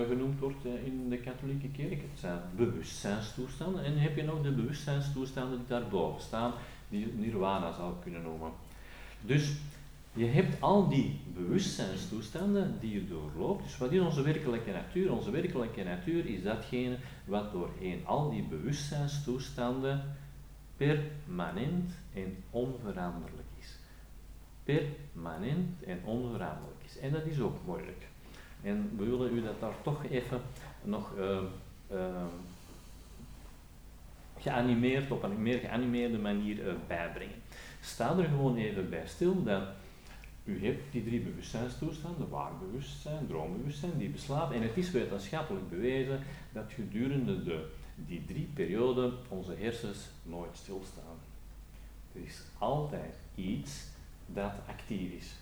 [0.07, 2.01] genoemd wordt eh, in de katholieke kerk.
[2.01, 3.83] Het zijn bewustzijnstoestanden.
[3.83, 6.53] En dan heb je nog de bewustzijnstoestanden die daarboven staan,
[6.89, 8.51] nirvana zou kunnen noemen.
[9.21, 9.57] Dus
[10.13, 13.63] je hebt al die bewustzijnstoestanden die je doorloopt.
[13.63, 15.11] Dus wat is onze werkelijke natuur?
[15.11, 20.17] Onze werkelijke natuur is datgene wat doorheen al die bewustzijnstoestanden
[20.77, 23.49] permanent en onveranderlijk
[24.69, 26.99] permanent en onveranderlijk is.
[26.99, 28.07] En dat is ook moeilijk.
[28.63, 30.41] En we willen u dat daar toch even
[30.83, 31.39] nog uh,
[31.91, 32.25] uh,
[34.39, 37.35] geanimeerd, op een meer geanimeerde manier uh, bijbrengen.
[37.81, 39.63] Sta er gewoon even bij stil dat
[40.43, 44.55] u hebt die drie bewustzijnstoestanden, waarbewustzijn, droombewustzijn, die beslapen.
[44.55, 46.19] En het is wetenschappelijk bewezen
[46.53, 51.17] dat gedurende de, die drie perioden onze hersens nooit stilstaan.
[52.13, 53.87] Er is altijd iets
[54.25, 55.35] dat actief is.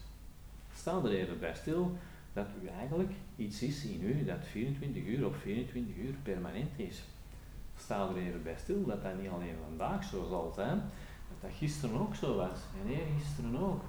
[0.73, 1.97] Sta er even bij stil
[2.33, 7.03] dat u eigenlijk iets is in u dat 24 uur op 24 uur permanent is.
[7.77, 10.81] Sta er even bij stil dat dat niet alleen vandaag zo zal zijn,
[11.29, 13.81] dat dat gisteren ook zo was en eergisteren ook.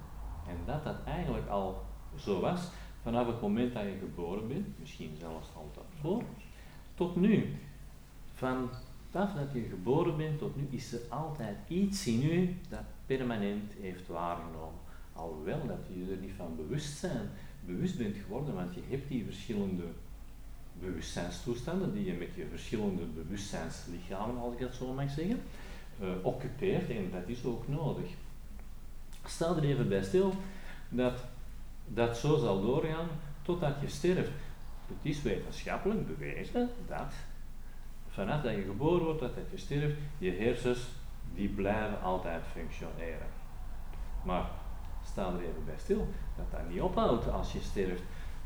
[0.48, 1.84] En dat dat eigenlijk al
[2.16, 2.60] zo was
[3.02, 6.22] vanaf het moment dat je geboren bent, misschien zelfs al daarvoor,
[6.94, 7.56] tot nu.
[8.34, 13.72] Vanaf dat je geboren bent tot nu is er altijd iets in u dat permanent
[13.80, 14.80] heeft waargenomen.
[15.12, 17.30] Alhoewel dat je er niet van bewust zijn,
[17.66, 19.84] bewust bent geworden, want je hebt die verschillende
[20.80, 25.40] bewustzijnstoestanden die je met je verschillende bewustzijnslichamen, als ik dat zo mag zeggen,
[26.00, 28.06] uh, occupeert en dat is ook nodig.
[29.24, 30.34] Stel er even bij stil
[30.88, 31.24] dat
[31.86, 33.08] dat zo zal doorgaan
[33.42, 34.30] totdat je sterft.
[34.86, 37.12] Het is wetenschappelijk bewezen dat
[38.08, 40.88] vanaf dat je geboren wordt, dat je sterft, je hersens
[41.34, 43.26] die blijven altijd functioneren.
[44.24, 44.50] Maar
[45.04, 48.02] sta er even bij stil, dat dat niet ophoudt als je sterft.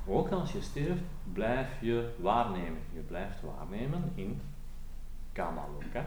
[0.07, 2.81] Ook als je sterft, blijf je waarnemen.
[2.93, 4.41] Je blijft waarnemen in
[5.33, 6.07] Kamaloka.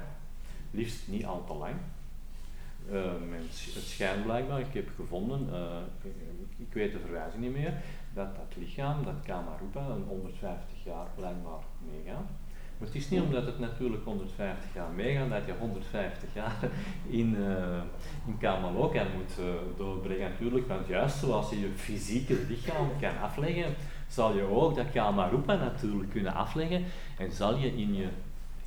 [0.72, 1.76] Liefst niet al te lang.
[2.92, 3.12] Uh,
[3.74, 5.50] het schijnt blijkbaar, ik heb gevonden,
[6.04, 6.12] ik,
[6.58, 7.74] ik, weet de verwijzing niet meer,
[8.14, 11.60] dat dat lichaam, dat Kamarupa, een 150 jaar blijkbaar
[11.92, 12.30] meegaat.
[12.78, 16.70] Maar het is niet omdat het natuurlijk 150 jaar meegaat, dat je 150 jaar
[17.08, 17.82] in, uh,
[18.26, 18.38] in
[19.16, 19.46] moet uh,
[19.78, 20.68] doorbrengen natuurlijk.
[20.68, 23.76] Want juist zoals je je fysieke lichaam kan afleggen,
[24.08, 26.84] zal je ook dat Kamarupa natuurlijk kunnen afleggen.
[27.18, 28.08] En zal je in je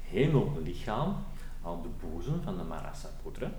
[0.02, 1.16] hemellichaam
[1.64, 3.50] aan de boezem van de Manasaputra,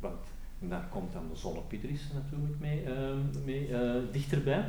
[0.00, 0.16] want
[0.58, 3.70] daar komt dan de zonnepidris natuurlijk mee, uh, mee
[4.10, 4.64] dichterbij.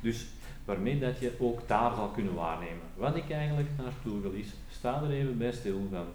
[0.00, 0.26] Dus
[0.68, 2.82] waarmee dat je ook daar zal kunnen waarnemen.
[2.96, 6.06] Wat ik eigenlijk naartoe wil is, sta er even bij stil van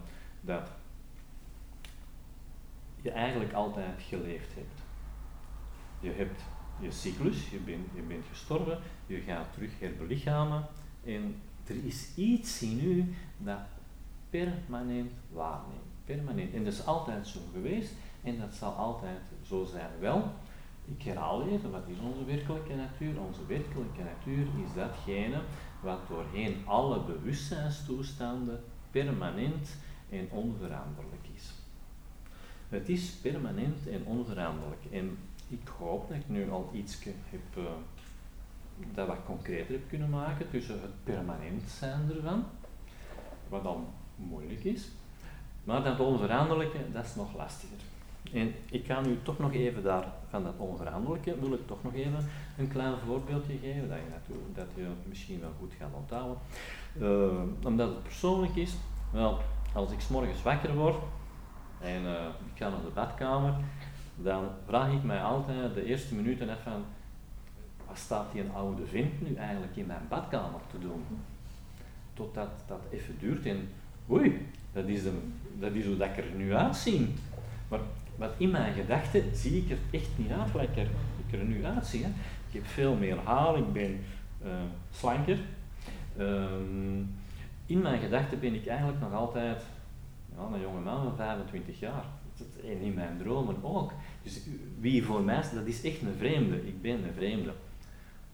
[0.42, 0.70] dat
[3.02, 4.80] je eigenlijk altijd geleefd hebt.
[6.00, 6.42] Je hebt
[6.80, 10.66] je cyclus, je bent, je bent gestorven, je gaat terug herbelichamen
[11.04, 11.36] en
[11.68, 13.60] er is iets in u dat
[14.30, 15.94] permanent waarneemt.
[16.06, 16.54] Permanent.
[16.54, 19.90] En dat is altijd zo geweest en dat zal altijd zo zijn.
[20.00, 20.32] Wel,
[20.86, 23.22] ik herhaal even, wat is onze werkelijke natuur?
[23.22, 25.42] Onze werkelijke natuur is datgene
[25.82, 29.76] wat doorheen alle bewustzijnstoestanden permanent
[30.10, 31.52] en onveranderlijk is.
[32.70, 34.86] Het is permanent en onveranderlijk.
[34.92, 35.18] En
[35.48, 37.64] ik hoop dat ik nu al iets heb uh,
[38.94, 42.46] dat wat concreter heb kunnen maken tussen het permanent zijn ervan,
[43.50, 44.88] wat dan moeilijk is,
[45.64, 47.78] maar dat onveranderlijke, dat is nog lastiger.
[48.32, 51.94] En ik ga nu toch nog even daar, van dat onveranderlijke, wil ik toch nog
[51.94, 56.38] even een klein voorbeeldje geven, dat je, dat je misschien wel goed gaat onthouden.
[57.00, 58.76] Uh, omdat het persoonlijk is,
[59.12, 59.40] wel,
[59.74, 61.04] als ik s morgens wakker word
[61.82, 62.12] en uh,
[62.54, 63.54] ik ga naar de badkamer,
[64.16, 66.84] dan vraag ik mij altijd de eerste minuten van,
[67.88, 71.04] wat staat die oude vent nu eigenlijk in mijn badkamer te doen?
[72.14, 73.70] Totdat dat even duurt en,
[74.10, 77.14] oei, dat is, een, dat is hoe ik er nu uitzie.
[77.68, 77.80] Maar
[78.16, 80.70] want in mijn gedachten zie ik er echt niet uit.
[80.70, 80.88] Ik, er,
[81.28, 82.04] ik nu uitzie.
[82.04, 82.10] Hè.
[82.48, 84.00] Ik heb veel meer haar, ik ben
[84.46, 84.52] uh,
[84.92, 85.38] slanker.
[86.18, 87.02] Ehm,
[87.66, 89.62] in mijn gedachten ben ik eigenlijk nog altijd
[90.36, 92.06] ja, een jonge man van 25 jaar.
[92.64, 93.92] En in mijn dromen ook.
[94.24, 94.40] Dus
[94.80, 96.68] wie voor mij dat is echt een vreemde.
[96.68, 97.54] Ik ben een vreemde.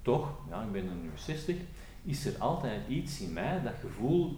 [0.02, 1.56] Toch, ja, ik ben er nu 60,
[2.04, 4.38] is er altijd iets in mij, dat gevoel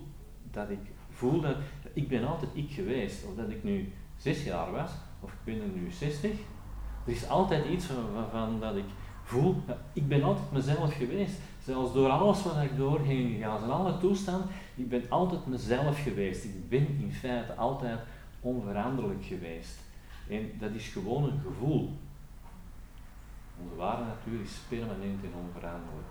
[0.52, 1.56] dat ik voel dat
[1.94, 3.26] ik ben altijd ik geweest.
[3.26, 6.32] Of dat ik nu 6 jaar was, of ik ben er nu 60.
[7.06, 7.86] Er is altijd iets
[8.32, 8.86] van, dat ik
[9.24, 11.40] voel, ik ben altijd mezelf geweest.
[11.64, 16.44] Zelfs door alles wat ik doorheen gegaan, in alle toestanden, ik ben altijd mezelf geweest.
[16.44, 18.00] Ik ben in feite altijd
[18.40, 19.80] onveranderlijk geweest.
[20.30, 21.98] En dat is gewoon een gevoel.
[23.64, 26.10] Onze ware natuur is permanent en onveranderlijk.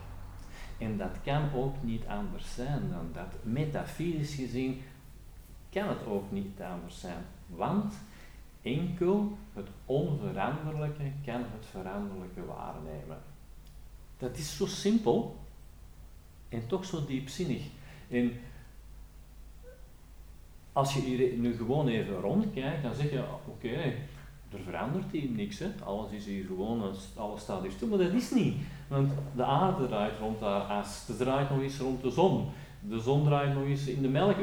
[0.79, 3.35] En dat kan ook niet anders zijn dan dat.
[3.43, 4.83] Metafysisch gezien
[5.71, 7.25] kan het ook niet anders zijn.
[7.47, 7.95] Want
[8.63, 13.19] enkel het onveranderlijke kan het veranderlijke waarnemen.
[14.19, 15.37] Dat is zo simpel
[16.49, 17.63] en toch zo diepzinnig.
[18.09, 18.33] En
[20.73, 23.95] als je hier nu gewoon even rondkijkt, dan zeg je, oké,
[24.53, 25.59] er verandert hier niks.
[25.59, 25.67] Hè.
[25.85, 27.89] Alles is hier gewoon, alles staat hier stil.
[27.89, 28.57] Maar dat is niet.
[28.89, 31.07] Want de aarde draait rond haar as.
[31.07, 32.49] Ze draait nog eens rond de zon.
[32.81, 34.37] De zon draait nog eens in de melk.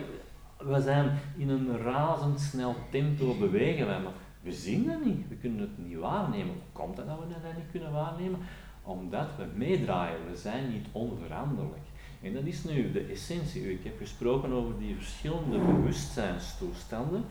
[0.58, 3.88] We zijn in een razendsnel tempo bewegen.
[3.88, 5.28] Maar we zien dat niet.
[5.30, 6.54] We kunnen het niet waarnemen.
[6.54, 8.40] Hoe komt dat dat we dat niet kunnen waarnemen?
[8.84, 10.30] Omdat we meedraaien.
[10.30, 11.86] We zijn niet onveranderlijk.
[12.22, 13.72] En dat is nu de essentie.
[13.72, 17.24] Ik heb gesproken over die verschillende bewustzijnstoestanden.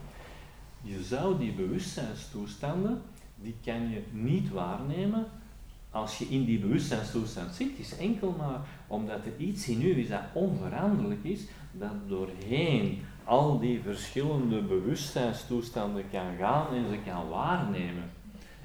[0.82, 3.02] Je zou die bewustzijnstoestanden,
[3.34, 5.26] die kan je niet waarnemen
[5.90, 7.78] als je in die bewustzijnstoestand zit.
[7.78, 11.40] Is enkel maar omdat er iets in u is dat onveranderlijk is,
[11.72, 18.10] dat doorheen al die verschillende bewustzijnstoestanden kan gaan en ze kan waarnemen.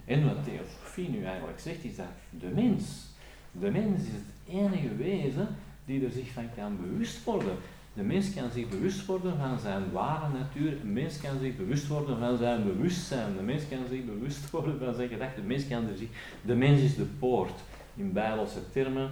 [0.06, 3.08] En wat Theosofie nu eigenlijk zegt, is dat de mens,
[3.52, 5.48] de mens is het enige wezen
[5.86, 7.56] die er zich van kan bewust worden.
[7.94, 10.82] De mens kan zich bewust worden van zijn ware natuur.
[10.82, 13.36] Een mens kan zich bewust worden van zijn bewustzijn.
[13.36, 15.42] De mens kan zich bewust worden van zijn gedachten.
[15.42, 16.10] De mens, kan zich,
[16.42, 17.60] de mens is de poort.
[17.96, 19.12] In bijbelse termen,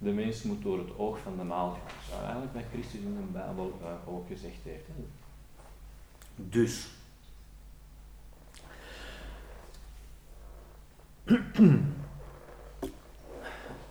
[0.00, 1.76] de mens moet door het oog van de naald
[2.10, 2.22] gaan.
[2.22, 4.86] Eigenlijk wat Christus in de Bijbel uh, ook gezegd heeft.
[4.86, 4.92] Hè.
[6.36, 6.88] Dus.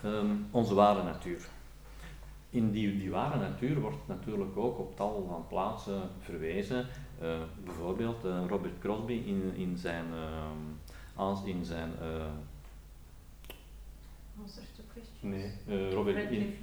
[0.04, 1.48] um, onze ware natuur
[2.50, 6.88] in die, die ware natuur wordt natuurlijk ook op tal van plaatsen verwezen.
[7.22, 10.06] Uh, bijvoorbeeld uh, Robert Crosby in, in zijn,
[11.18, 11.92] uh, in zijn
[15.20, 15.52] nee,
[15.92, 16.54] Robert, in,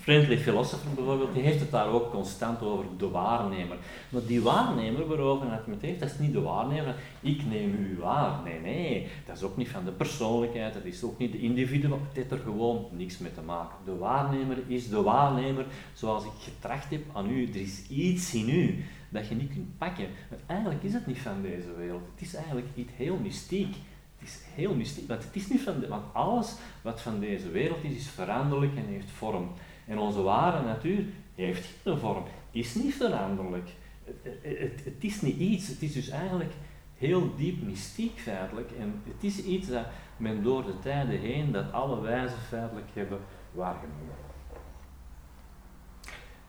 [0.00, 3.76] Friendly Philosopher bijvoorbeeld, die heeft het daar ook constant over, de waarnemer.
[4.08, 7.98] Maar die waarnemer waarover het met heeft, dat is niet de waarnemer, ik neem u
[7.98, 8.42] waar.
[8.44, 11.88] Nee, nee, dat is ook niet van de persoonlijkheid, dat is ook niet de individu,
[11.92, 13.76] het heeft er gewoon niks mee te maken.
[13.84, 17.48] De waarnemer is de waarnemer zoals ik getracht heb aan u.
[17.48, 20.06] Er is iets in u dat je niet kunt pakken.
[20.30, 23.76] Maar eigenlijk is het niet van deze wereld, het is eigenlijk iets heel mystiek.
[24.20, 27.94] Het is heel mystiek, want het is niet van alles wat van deze wereld is,
[27.96, 29.52] is veranderlijk en heeft vorm.
[29.86, 31.04] En onze ware natuur
[31.34, 33.70] heeft geen vorm, is niet veranderlijk.
[34.04, 36.52] Het, het, het, is niet iets, het is dus eigenlijk
[36.98, 38.70] heel diep mystiek feitelijk.
[38.78, 43.18] En het is iets dat men door de tijden heen, dat alle wijzen feitelijk hebben
[43.52, 44.14] waargenomen.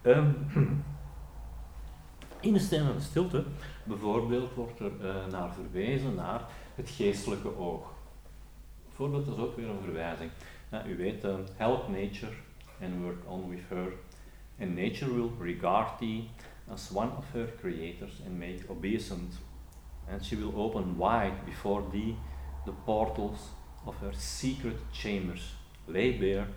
[0.02, 0.36] Um,
[2.42, 3.44] in de stem van de stilte,
[3.84, 6.42] bijvoorbeeld, wordt er uh, naar verwezen naar
[6.82, 7.94] het geestelijke oog.
[8.86, 10.32] Bijvoorbeeld, dat is ook weer een verwijzing.
[10.88, 12.34] U weet, uh, help nature
[12.82, 13.94] and work on with her,
[14.60, 16.30] and nature will regard thee
[16.72, 19.38] as one of her creators and make obeisance,
[20.10, 22.16] and she will open wide before thee
[22.66, 23.40] the portals
[23.86, 25.54] of her secret chambers,
[25.88, 26.48] lay bare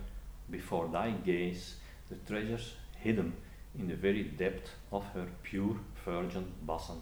[0.49, 1.75] before thy gaze
[2.09, 3.33] the treasures hidden
[3.79, 7.01] in the very depth of her pure virgin bosom.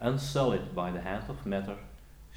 [0.00, 1.76] Unsullied by the hand of matter,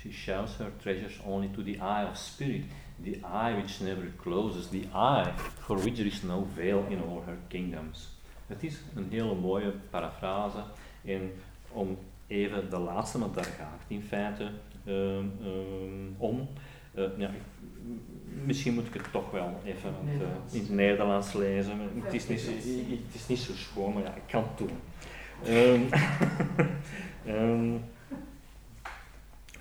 [0.02, 2.64] she shows her treasures only to the eye of spirit,
[3.04, 5.32] the eye which never closes, the eye
[5.68, 8.08] for which there is no veil in all her kingdoms.
[8.48, 10.64] Het is een hele mooie parafrase
[11.06, 11.32] en
[11.72, 11.98] om
[12.28, 14.52] even de laatste, want daar gaat het in feite
[14.86, 15.24] uh, uh,
[16.18, 16.48] om.
[16.96, 17.30] Uh, ja,
[18.46, 20.12] misschien moet ik het toch wel even uh,
[20.52, 21.80] in het Nederlands lezen.
[22.04, 22.46] Het is, niet,
[23.06, 24.72] het is niet zo schoon, maar ja, ik kan het doen.
[27.26, 27.84] Um,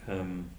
[0.09, 0.51] um,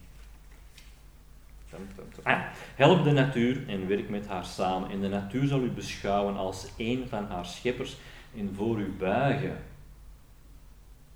[2.23, 2.41] Ah,
[2.75, 4.89] help de natuur en werk met haar samen.
[4.89, 7.97] En de natuur zal u beschouwen als een van haar scheppers
[8.35, 9.57] en voor u buigen.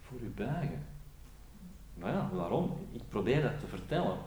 [0.02, 0.86] Voor u buigen.
[1.94, 2.78] Nou ja, waarom?
[2.92, 4.18] Ik probeer dat te vertellen.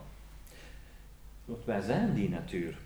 [1.45, 2.79] Want wij zijn die natuur.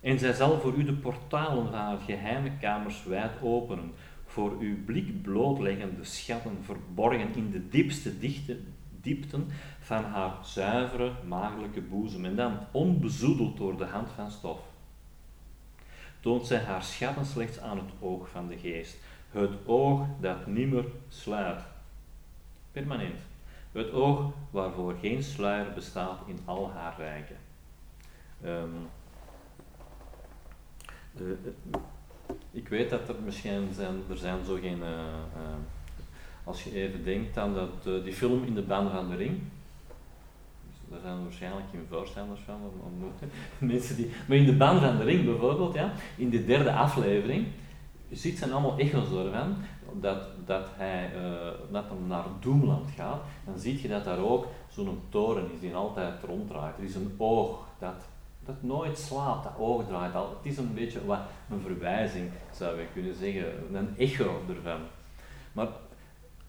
[0.00, 3.92] En zij zal voor u de portalen van haar geheime kamers wijd openen,
[4.26, 8.58] voor uw blik blootleggen de schatten verborgen in de diepste dichte,
[9.00, 9.48] diepten
[9.92, 14.60] van haar zuivere, maagdelijke boezem, en dan onbezoedeld door de hand van stof.
[16.20, 18.96] Toont zij haar schatten slechts aan het oog van de geest,
[19.30, 21.62] het oog dat nimmer sluit.
[22.70, 23.20] Permanent.
[23.72, 27.36] Het oog waarvoor geen sluier bestaat in al haar rijken.
[28.44, 28.88] Um,
[32.50, 35.54] ik weet dat er misschien zijn, er zijn zo geen, uh, uh,
[36.44, 39.40] als je even denkt aan dat, die film in de band van de ring,
[40.92, 42.60] daar zijn waarschijnlijk geen voorstanders van,
[43.72, 47.46] mensen die, maar in de band van de ring bijvoorbeeld, ja, in de derde aflevering,
[48.08, 49.56] je ziet zijn allemaal echo's ervan,
[50.00, 51.10] dat, dat hij
[51.70, 55.74] dat hem naar Doemland gaat, dan zie je dat daar ook zo'n toren is die
[55.74, 56.78] altijd ronddraait.
[56.78, 57.94] Er is een oog dat
[58.44, 60.28] dat nooit slaapt, dat oog draait al.
[60.28, 61.20] Het is een beetje wat,
[61.50, 64.80] een verwijzing, zou je kunnen zeggen, een echo ervan.
[65.52, 65.68] Maar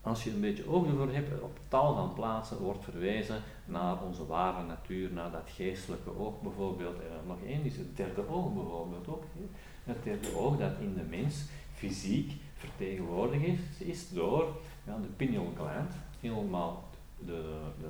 [0.04, 4.26] als je een beetje oog ervoor hebt, op tal van plaatsen wordt verwezen naar onze
[4.26, 6.96] ware natuur, naar dat geestelijke oog bijvoorbeeld.
[7.28, 9.24] Nog één is het derde oog bijvoorbeeld ook.
[9.84, 15.52] Het derde oog dat in de mens fysiek vertegenwoordigd is, is door ja, de pineal
[15.56, 16.90] gland, helemaal
[17.20, 17.90] de, de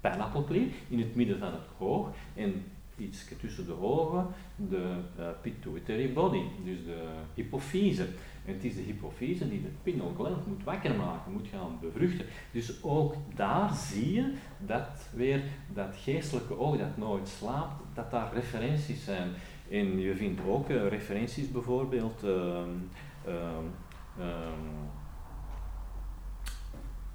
[0.00, 2.08] pijnappelklier in het midden van het oog.
[2.34, 2.64] En
[2.96, 4.26] iets tussen de ogen,
[4.56, 8.06] de uh, pituitary body, dus de hypofyse.
[8.48, 12.26] En het is de hypofyse die de pineal gland moet wakker maken, moet gaan bevruchten.
[12.52, 15.42] Dus ook daar zie je dat weer
[15.74, 19.28] dat geestelijke oog dat nooit slaapt, dat daar referenties zijn.
[19.70, 22.24] En je vindt ook uh, referenties bijvoorbeeld.
[22.24, 22.62] Uh,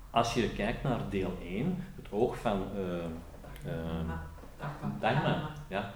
[0.10, 2.64] als je kijkt naar deel 1, het oog van
[5.00, 5.94] Dharma, ja.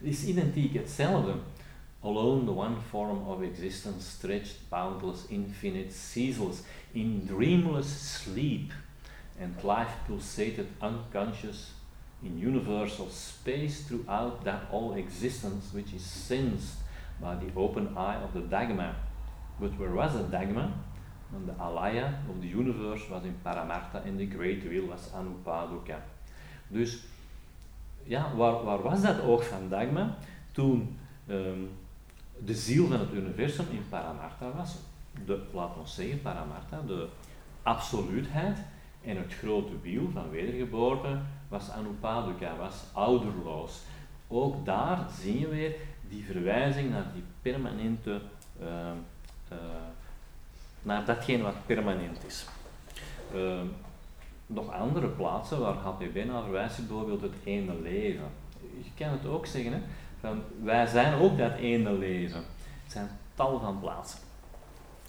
[0.00, 1.32] is identiek hetzelfde.
[2.04, 6.62] Alone the one form of existence, stretched, boundless, infinite, ceaseless,
[6.94, 8.72] in dreamless sleep,
[9.40, 11.72] and life pulsated unconscious
[12.22, 16.76] in universal space throughout that all existence which is sensed
[17.20, 18.94] by the open eye of the Dagma.
[19.58, 20.72] But where was the Dagma?
[21.34, 26.00] And the Alaya of the universe was in Paramartha and the great wheel was Anupaduka.
[26.70, 27.02] Dus
[28.06, 30.16] ja, waar, waar was dat oog van Dagma
[30.52, 30.96] toen
[31.28, 31.70] um,
[32.38, 34.76] de ziel van het universum in Paramartha was?
[35.26, 37.08] De, laten we zeggen, Paramartha, de
[37.62, 38.58] absoluutheid
[39.04, 41.18] en het grote wiel van wedergeboorte
[41.48, 43.80] was Anupaduka, was ouderloos.
[44.28, 45.74] Ook daar zien je weer
[46.08, 48.20] die verwijzing naar die permanente,
[48.60, 48.68] uh,
[49.52, 49.58] uh,
[50.82, 52.46] naar datgene wat permanent is.
[53.34, 53.60] Uh,
[54.46, 58.28] nog andere plaatsen waar HPB naar verwijst, bijvoorbeeld het ene leven.
[58.60, 59.78] Je kan het ook zeggen, hè,
[60.62, 62.44] wij zijn ook dat ene leven.
[62.82, 64.18] Het zijn tal van plaatsen.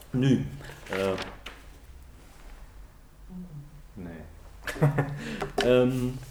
[0.09, 0.45] Nu,
[0.93, 1.11] uh,
[3.93, 4.22] nee.
[5.66, 6.13] um,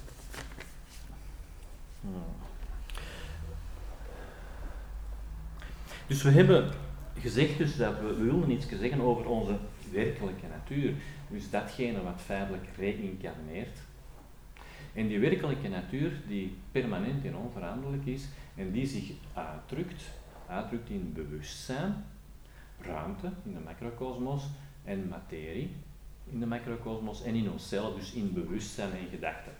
[6.07, 6.70] Dus we hebben
[7.18, 9.57] gezegd dus dat we, we wilden iets zeggen over onze
[9.93, 10.93] werkelijke natuur.
[11.28, 13.78] Dus datgene wat feitelijk reïncarneert.
[14.93, 18.24] En die werkelijke natuur die permanent en onveranderlijk is
[18.55, 20.03] en die zich uitdrukt,
[20.47, 22.05] uitdrukt in bewustzijn,
[22.81, 24.45] ruimte in de macrocosmos
[24.85, 25.71] en materie
[26.33, 29.53] in de macrocosmos en in onszelf, dus in bewustzijn en gedachten.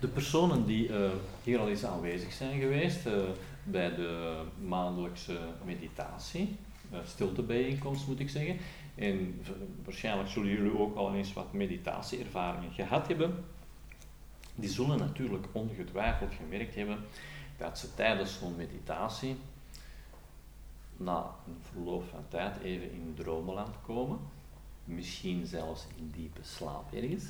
[0.00, 1.10] De personen die uh,
[1.44, 3.12] hier al eens aanwezig zijn geweest uh,
[3.64, 6.56] bij de maandelijkse meditatie,
[6.92, 8.56] uh, stiltebijeenkomst moet ik zeggen,
[8.94, 9.40] en
[9.84, 13.44] waarschijnlijk zullen jullie ook al eens wat meditatieervaringen gehad hebben.
[14.54, 16.98] Die zullen natuurlijk ongetwijfeld gemerkt hebben
[17.56, 19.36] dat ze tijdens zo'n meditatie
[20.96, 24.18] na een verloop van tijd even in dromenland komen.
[24.84, 27.24] Misschien zelfs in diepe slaap ergens.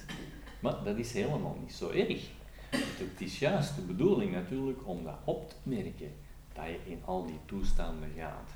[0.61, 2.31] Maar dat is helemaal niet zo erg.
[2.71, 6.13] Het is juist de bedoeling natuurlijk om dat op te merken,
[6.53, 8.51] dat je in al die toestanden gaat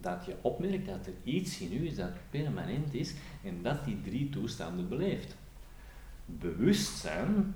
[0.00, 4.00] dat je opmerkt dat er iets in u is dat permanent is en dat die
[4.00, 5.36] drie toestanden beleeft.
[6.24, 7.54] Bewustzijn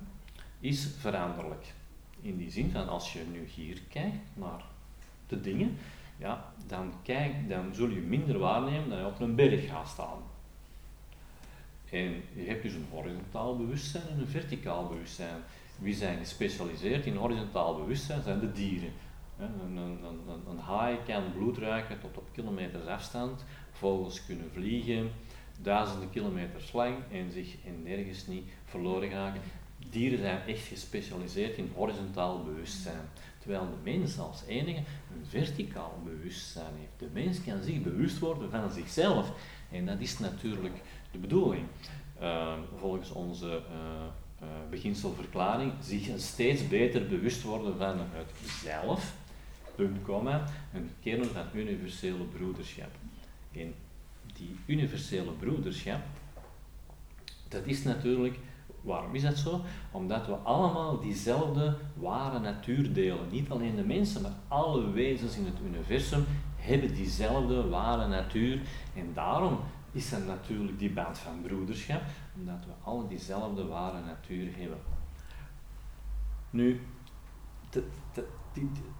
[0.61, 1.73] is veranderlijk.
[2.21, 4.63] In die zin van als je nu hier kijkt naar
[5.27, 5.77] de dingen,
[6.17, 10.19] ja, dan, kijk, dan zul je minder waarnemen dan je op een berg gaat staan.
[11.89, 15.41] En je hebt dus een horizontaal bewustzijn en een verticaal bewustzijn.
[15.79, 18.91] Wie zijn gespecialiseerd in horizontaal bewustzijn zijn de dieren.
[19.39, 25.11] Een, een, een, een haai kan bloed ruiken tot op kilometers afstand, vogels kunnen vliegen,
[25.61, 29.41] duizenden kilometers lang en zich en nergens niet verloren raken.
[29.91, 33.09] Dieren zijn echt gespecialiseerd in horizontaal bewustzijn.
[33.39, 36.99] Terwijl de mens als enige een verticaal bewustzijn heeft.
[37.13, 39.31] De mens kan zich bewust worden van zichzelf.
[39.71, 40.81] En dat is natuurlijk
[41.11, 41.65] de bedoeling.
[42.21, 43.57] Uh, volgens onze uh,
[44.41, 48.31] uh, beginselverklaring, zich steeds beter bewust worden van het
[48.63, 49.15] zelf,
[49.75, 52.91] punt, komma, een kern van universele broederschap.
[53.51, 53.73] En
[54.33, 56.01] die universele broederschap,
[57.47, 58.37] dat is natuurlijk
[58.81, 59.61] Waarom is dat zo?
[59.91, 63.29] Omdat we allemaal diezelfde ware natuur delen.
[63.31, 66.25] Niet alleen de mensen, maar alle wezens in het universum
[66.55, 68.61] hebben diezelfde ware natuur.
[68.95, 69.59] En daarom
[69.91, 72.01] is er natuurlijk die band van broederschap,
[72.39, 74.77] omdat we alle diezelfde ware natuur hebben.
[76.49, 76.81] Nu,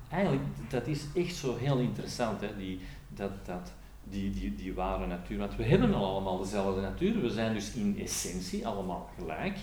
[0.10, 3.74] eigenlijk, dat is echt zo heel interessant, hè, die, dat, dat,
[4.04, 5.38] die, die, die ware natuur.
[5.38, 9.58] Want we hebben allemaal dezelfde natuur, we zijn dus in essentie allemaal gelijk.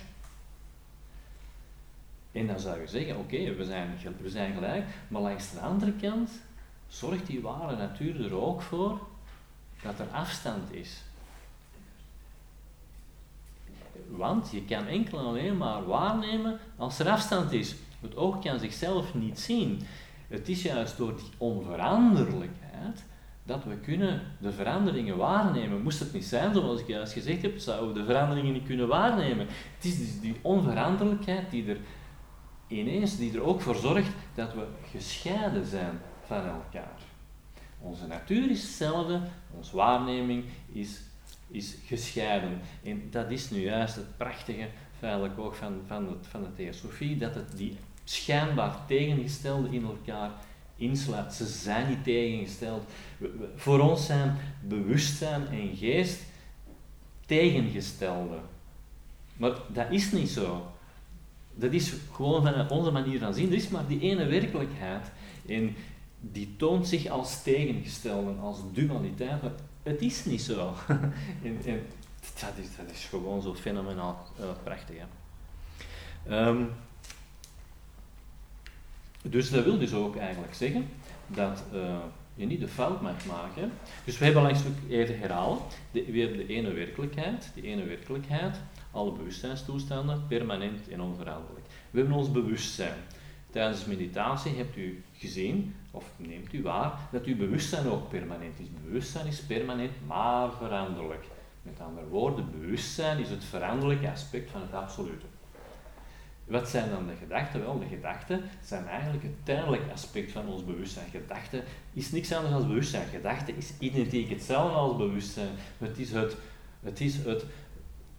[2.33, 5.93] En dan zou je zeggen, oké, we, zijn, we zijn gelijk, maar langs de andere
[5.93, 6.31] kant
[6.89, 9.07] zorgt die ware natuur er ook voor
[9.83, 11.03] dat er afstand is.
[14.09, 17.75] Want je kan enkel en alleen maar waarnemen als er afstand is.
[18.01, 19.83] Het oog kan zichzelf niet zien.
[20.29, 23.05] Het is juist door die onveranderlijkheid
[23.49, 25.83] dat we kunnen de veranderingen waarnemen.
[25.83, 28.89] Moest het niet zijn, zoals ik juist gezegd heb, zouden we de veranderingen niet kunnen
[28.89, 29.47] waarnemen.
[29.75, 31.77] Het is dus die onveranderlijkheid die er
[32.67, 36.99] ineens die er ook voor zorgt dat we gescheiden zijn van elkaar.
[37.81, 39.21] Onze natuur is hetzelfde,
[39.57, 41.01] onze waarneming is,
[41.51, 42.61] is gescheiden.
[42.85, 44.69] En dat is nu juist het prachtige,
[44.99, 50.31] feitelijk ook van, van, het, van de theosofie, dat het die schijnbaar tegengestelde in elkaar
[50.79, 51.35] insluit.
[51.35, 52.83] Ze zijn niet tegengesteld.
[53.57, 56.23] voor ons zijn bewustzijn en geest
[57.27, 58.39] tegengestelde.
[59.37, 60.73] Maar dat is niet zo
[61.59, 63.49] dat is gewoon van onze manier van zien.
[63.51, 65.11] Er is maar die ene werkelijkheid.
[65.47, 65.77] En
[66.21, 69.43] die toont zich als tegengestelde, als dualiteit.
[69.43, 69.53] Maar
[69.83, 70.57] het is niet zo.
[72.41, 74.97] dat, is, gewoon zo fenomenaal uh, prachtig.
[74.97, 75.07] Hè?
[76.37, 76.65] Ehm,
[79.23, 80.89] dus dat wil dus ook eigenlijk zeggen
[81.27, 81.97] dat uh,
[82.35, 83.73] je niet de fout mag maken.
[84.05, 85.59] Dus we hebben langs even herhalen.
[85.91, 88.57] De, we hebben de ene werkelijkheid, die ene werkelijkheid
[88.91, 91.67] alle bewustzijnstoestanden, permanent en onveranderlijk.
[91.91, 92.97] We hebben ons bewustzijn.
[93.51, 98.67] Tijdens meditatie hebt u gezien, of neemt u waar, dat uw bewustzijn ook permanent is.
[98.85, 101.25] Bewustzijn is permanent, maar veranderlijk.
[101.63, 105.27] Met andere woorden, bewustzijn is het veranderlijke aspect van het absolute.
[106.49, 107.61] Wat zijn dan de gedachten?
[107.61, 111.11] Wel, de gedachten zijn eigenlijk het tijdelijke aspect van ons bewustzijn.
[111.11, 113.09] Gedachten is niks anders dan bewustzijn.
[113.09, 115.49] Gedachte is identiek hetzelfde als bewustzijn.
[115.79, 116.37] Het is het,
[116.83, 117.45] het, is het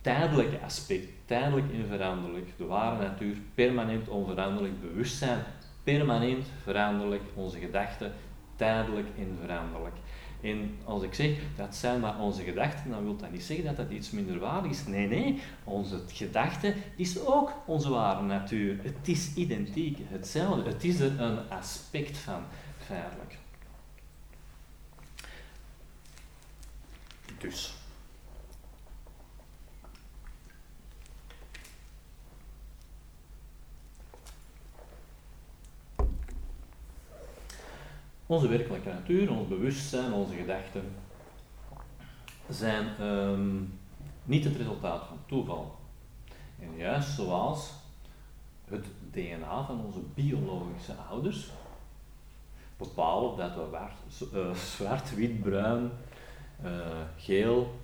[0.01, 2.47] tijdelijke aspect, tijdelijk en veranderlijk.
[2.57, 4.81] De ware natuur, permanent onveranderlijk.
[4.81, 5.43] Bewustzijn,
[5.83, 7.23] permanent veranderlijk.
[7.33, 8.13] Onze gedachten,
[8.55, 9.95] tijdelijk en veranderlijk.
[10.41, 13.77] En als ik zeg, dat zijn maar onze gedachten, dan wil dat niet zeggen dat
[13.77, 14.85] dat iets minder waar is.
[14.85, 18.77] Nee, nee, onze gedachte is ook onze ware natuur.
[18.83, 20.69] Het is identiek, hetzelfde.
[20.69, 22.43] Het is er een aspect van,
[22.77, 23.37] feitelijk.
[27.37, 27.78] Dus.
[38.29, 40.95] Onze werkelijke natuur, ons bewustzijn, onze gedachten
[42.49, 43.57] zijn ehm,
[44.23, 45.75] niet het resultaat van toeval.
[46.59, 47.71] En juist zoals
[48.65, 51.49] het DNA van onze biologische ouders
[52.77, 53.77] bepalen dat we
[54.33, 55.91] uh, zwart, wit, bruin,
[56.63, 56.71] uh,
[57.17, 57.79] geel,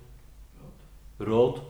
[1.16, 1.60] rood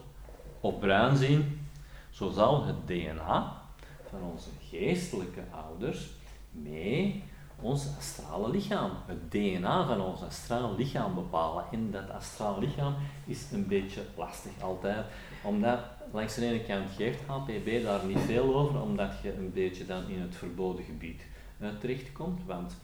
[0.61, 1.69] of bruin zien,
[2.11, 3.63] zo zal het DNA
[4.11, 6.11] van onze geestelijke ouders
[6.51, 7.23] mee
[7.61, 11.65] ons astrale lichaam, het DNA van ons astrale lichaam bepalen.
[11.73, 12.95] En dat astrale lichaam
[13.25, 15.07] is een beetje lastig altijd,
[15.43, 15.81] omdat
[16.13, 20.09] langs de ene kant geeft HPB daar niet veel over, omdat je een beetje dan
[20.09, 21.23] in het verboden gebied
[21.59, 22.41] uh, terechtkomt.
[22.47, 22.77] Want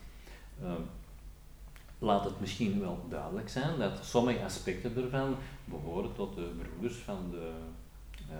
[0.63, 0.71] uh,
[1.99, 7.31] laat het misschien wel duidelijk zijn dat sommige aspecten ervan behoren tot de broeders van
[7.31, 7.51] de
[8.31, 8.35] uh,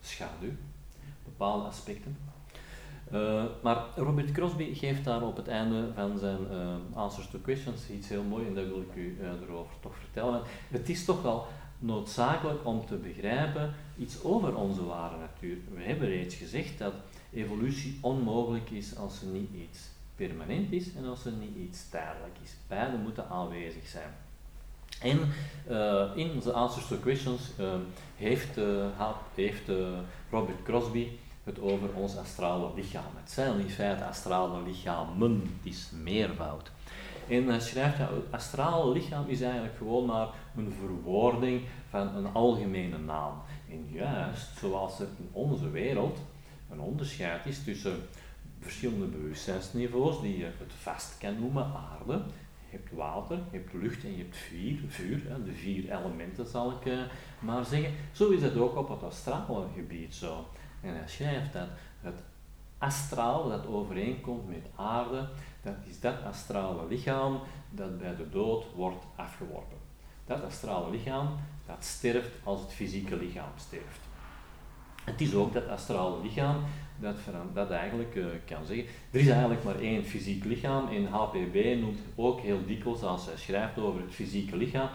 [0.00, 0.52] schaduw,
[1.24, 2.16] bepaalde aspecten.
[3.12, 7.90] Uh, maar Robert Crosby geeft daar op het einde van zijn uh, Answers to Questions
[7.90, 10.42] iets heel moois en dat wil ik u uh, erover toch vertellen.
[10.68, 11.46] Het is toch wel
[11.78, 15.56] noodzakelijk om te begrijpen iets over onze ware natuur.
[15.74, 16.92] We hebben reeds gezegd dat
[17.32, 22.36] evolutie onmogelijk is als er niet iets permanent is en als er niet iets tijdelijk
[22.42, 22.54] is.
[22.68, 24.10] Beide moeten aanwezig zijn.
[25.00, 25.18] En
[26.18, 27.40] in onze Answers to Questions
[28.16, 28.58] heeft,
[29.34, 29.70] heeft
[30.30, 31.08] Robert Crosby
[31.46, 33.16] het over ons astrale lichaam.
[33.16, 36.70] Het zijn in feite astrale lichamen, het is meervoud.
[37.28, 42.32] En hij schrijft dat het astrale lichaam is eigenlijk gewoon maar een verwoording van een
[42.32, 43.34] algemene naam.
[43.70, 46.18] En juist zoals er in onze wereld
[46.70, 47.96] een onderscheid is tussen
[48.60, 52.22] verschillende bewustzijnsniveaus die je het vast kan noemen, aarde,
[52.70, 56.70] je hebt water, je hebt lucht en je hebt vuur, vuur de vier elementen zal
[56.70, 56.98] ik uh,
[57.38, 57.92] maar zeggen.
[58.12, 60.46] Zo is het ook op het astrale gebied zo.
[60.86, 61.68] En hij schrijft dat
[62.00, 62.22] het
[62.78, 65.28] astraal dat overeenkomt met aarde,
[65.62, 69.76] dat is dat astrale lichaam dat bij de dood wordt afgeworpen.
[70.24, 71.28] Dat astrale lichaam
[71.66, 74.00] dat sterft als het fysieke lichaam sterft.
[75.04, 76.56] Het is ook dat astrale lichaam
[77.00, 77.16] dat,
[77.54, 78.86] dat eigenlijk uh, kan zeggen.
[79.10, 83.36] Er is eigenlijk maar één fysiek lichaam en HPB noemt ook heel dikwijls als hij
[83.36, 84.88] schrijft over het fysieke lichaam,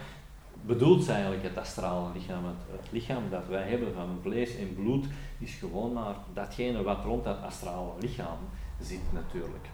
[0.65, 2.45] bedoelt ze eigenlijk het astrale lichaam.
[2.45, 5.05] Het, het, lichaam dat wij hebben van vlees en bloed
[5.39, 8.37] is gewoon maar datgene wat rond dat astrale lichaam
[8.79, 9.65] zit natuurlijk.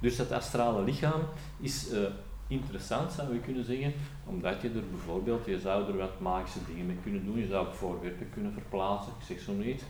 [0.00, 1.20] Dus het astrale lichaam
[1.60, 1.98] is uh,
[2.46, 3.92] interessant, zou je kunnen zeggen,
[4.26, 7.66] omdat je er bijvoorbeeld, je zou er wat magische dingen mee kunnen doen, je zou
[7.74, 9.84] voorwerpen kunnen verplaatsen, ik zeg zo niet.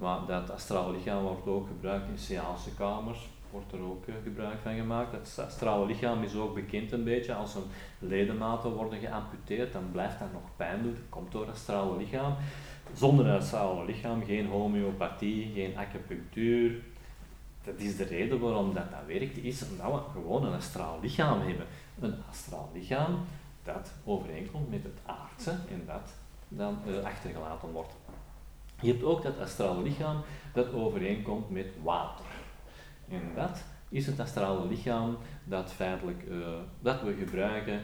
[0.00, 4.74] Dat, dat astrale lichaam wordt ook gebruikt in seancekamers, wordt er ook uh, gebruik van
[4.74, 5.12] gemaakt.
[5.12, 7.62] Het astrale lichaam is ook bekend een beetje, als een
[7.98, 12.34] ledematen worden geamputeerd, dan blijft dat nog pijn doen, dat komt door het astrale lichaam.
[12.94, 16.80] Zonder het astrale lichaam geen homeopathie, geen acupunctuur,
[17.64, 21.40] dat is de reden waarom dat, dat werkt, is omdat we gewoon een astraal lichaam
[21.40, 21.66] hebben.
[22.00, 23.18] Een astraal lichaam
[23.62, 26.14] dat overeenkomt met het aardse en dat
[26.48, 27.92] dan uh, achtergelaten wordt.
[28.80, 30.20] Je hebt ook dat astrale lichaam
[30.52, 32.24] dat overeenkomt met water.
[33.12, 36.46] En dat is het astrale lichaam dat feitelijk uh,
[36.80, 37.80] dat we gebruiken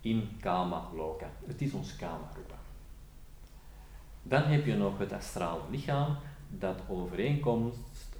[0.00, 1.30] in kama loka.
[1.46, 2.54] Het is ons kama rupa.
[4.22, 6.16] Dan heb je nog het astrale lichaam
[6.48, 7.74] dat overeenkomt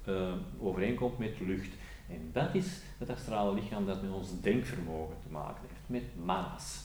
[0.07, 1.71] uh, overeenkomt met lucht.
[2.09, 6.83] En dat is het astrale lichaam dat met ons denkvermogen te maken heeft, met manas.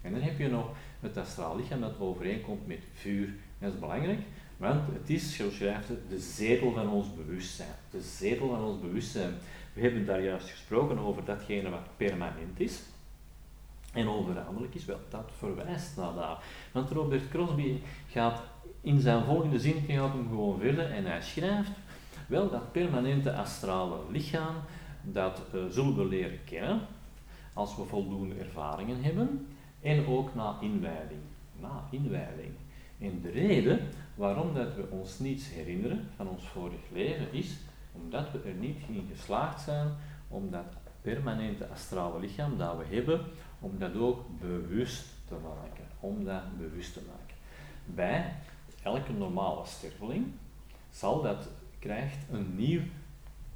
[0.00, 3.34] En dan heb je nog het astrale lichaam dat overeenkomt met vuur.
[3.58, 4.20] dat is belangrijk,
[4.58, 7.74] want het is, zoals schrijft de zetel van ons bewustzijn.
[7.90, 9.34] De zetel van ons bewustzijn.
[9.72, 12.82] We hebben daar juist gesproken over datgene wat permanent is
[13.92, 14.84] en onveranderlijk is.
[14.84, 16.42] Wel, dat verwijst naar daar.
[16.72, 18.42] Want Robert Crosby gaat
[18.80, 21.70] in zijn volgende zin gaat hem gewoon verder en hij schrijft
[22.26, 24.54] wel, dat permanente astrale lichaam,
[25.02, 26.80] dat uh, zullen we leren kennen
[27.52, 29.46] als we voldoende ervaringen hebben
[29.80, 31.20] en ook na inwijding.
[31.60, 32.52] Na inwijding.
[32.98, 33.80] En de reden
[34.18, 37.56] waarom dat we ons niets herinneren van ons vorig leven is
[37.92, 39.88] omdat we er niet in geslaagd zijn
[40.28, 40.66] om dat
[41.00, 43.20] permanente astrale lichaam dat we hebben,
[43.60, 45.84] om dat ook bewust te maken.
[46.00, 47.36] Om dat bewust te maken.
[47.84, 48.34] Bij
[48.82, 50.26] elke normale sterveling
[50.90, 51.48] zal dat
[51.78, 52.80] krijgt een nieuw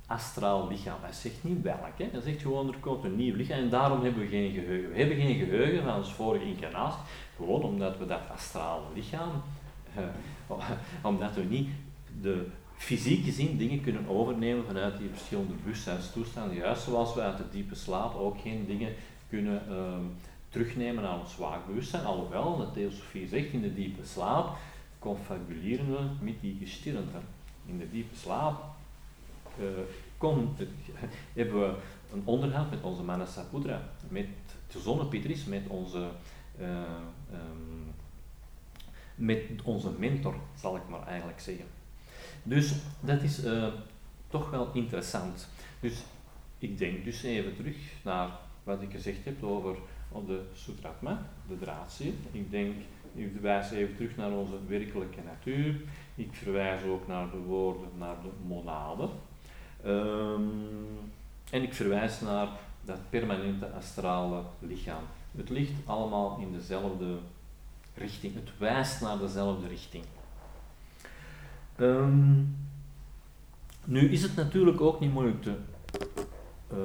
[0.06, 0.98] astraal lichaam.
[1.02, 2.08] Hij zegt niet welk, hè.
[2.12, 4.90] hij zegt gewoon er komt een nieuw lichaam en daarom hebben we geen geheugen.
[4.90, 7.00] We hebben geen geheugen van ons vorige incarnatie,
[7.36, 9.42] gewoon omdat we dat astrale lichaam,
[11.03, 11.68] omdat we niet
[12.20, 17.45] de fysiek gezien dingen kunnen overnemen vanuit die verschillende bewustzijnstoestanden, juist zoals we uit de
[17.51, 18.93] diepe slaap ook geen dingen
[19.28, 20.05] kunnen ehm,
[20.49, 24.57] terugnemen aan ons zwaar bewustzijn, alhoewel, de theosofie zegt, in de diepe slaap
[24.99, 27.22] confabuleren we met die gestirrenden
[27.66, 28.62] in de diepe slaap,
[30.18, 30.55] kom,
[31.34, 31.74] hebben we
[32.12, 34.26] een onderhoud met onze Manasapudra, met
[34.72, 36.09] de zonnepitris, met onze,
[36.61, 36.66] uh,
[37.32, 37.82] um,
[39.14, 41.66] met onze mentor, zal ik maar eigenlijk zeggen.
[42.42, 43.66] Dus dat is uh,
[44.28, 45.48] toch wel interessant.
[45.80, 46.02] Dus
[46.58, 48.28] ik denk dus even terug naar
[48.64, 49.76] wat ik gezegd heb over
[50.26, 52.12] de Sutratma, de draadseer.
[52.32, 52.74] Ik denk,
[53.14, 55.80] ik wijs even terug naar onze werkelijke natuur.
[56.14, 59.08] Ik verwijs ook naar de woorden, naar de monade.
[59.86, 60.50] Um,
[61.50, 62.48] en ik verwijs naar
[62.84, 65.02] dat permanente astrale lichaam.
[65.36, 67.18] Het ligt allemaal in dezelfde
[67.95, 68.34] richting.
[68.34, 70.05] Het wijst naar dezelfde richting.
[71.80, 72.57] Um,
[73.84, 75.57] nu is het natuurlijk ook niet moeilijk te
[76.72, 76.78] uh,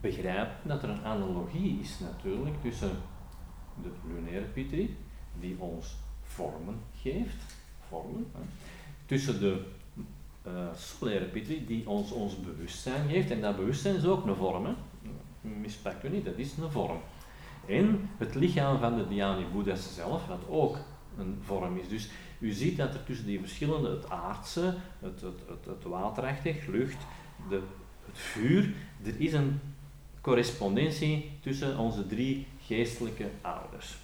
[0.00, 2.90] begrijpen dat er een analogie is natuurlijk tussen
[3.82, 4.96] de lunaire pitri,
[5.40, 7.56] die ons vormen geeft,
[7.88, 8.26] vormen.
[8.32, 8.40] Hè.
[9.06, 9.64] Tussen de
[10.46, 14.66] uh, solaire pitri die ons ons bewustzijn geeft, en dat bewustzijn is ook een vorm,
[14.66, 14.72] hè.
[15.40, 17.00] mispak u niet, dat is een vorm.
[17.68, 20.78] En het lichaam van de Dhyani Boeddha's zelf, wat ook
[21.18, 21.88] een vorm is.
[21.88, 22.08] Dus
[22.38, 27.06] u ziet dat er tussen die verschillende, het aardse, het, het, het, waterachtig, lucht,
[27.48, 27.60] de,
[28.06, 28.72] het vuur,
[29.04, 29.60] er is een
[30.20, 33.96] correspondentie tussen onze drie geestelijke ouders.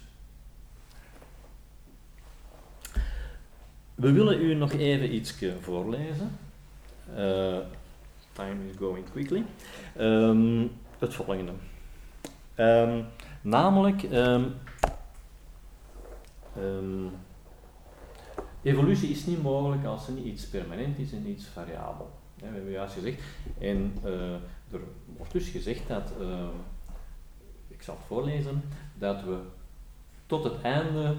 [3.95, 6.37] we willen u nog even iets voorlezen.
[7.09, 7.57] Uh,
[8.31, 9.43] time is going quickly.
[9.99, 11.51] Um, het volgende.
[12.55, 13.05] Um,
[13.43, 14.55] namelijk, um,
[18.61, 22.11] evolutie is niet mogelijk als er niet iets permanent is en iets variabel.
[22.35, 23.21] we hebben juist gezegd.
[23.59, 24.33] En uh,
[24.71, 24.79] er
[25.17, 26.11] wordt dus gezegd dat,
[27.67, 28.63] ik zal het voorlezen,
[28.97, 29.39] dat we
[30.25, 31.15] tot het einde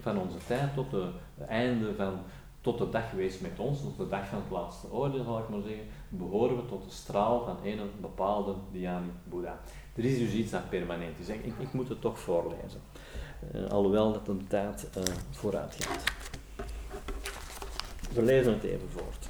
[0.00, 2.18] van onze tijd, tot het einde van
[2.64, 5.48] tot de dag geweest met ons, tot de dag van het laatste oordeel zal ik
[5.48, 9.60] maar zeggen, behoren we tot de straal van een bepaalde Dhyani Boeddha.
[9.96, 11.28] Er is dus iets dat permanent is.
[11.28, 12.80] Ik, ik moet het toch voorlezen.
[13.54, 16.04] Uh, alhoewel dat een tijd uh, vooruit gaat.
[18.12, 19.28] We lezen het even voort.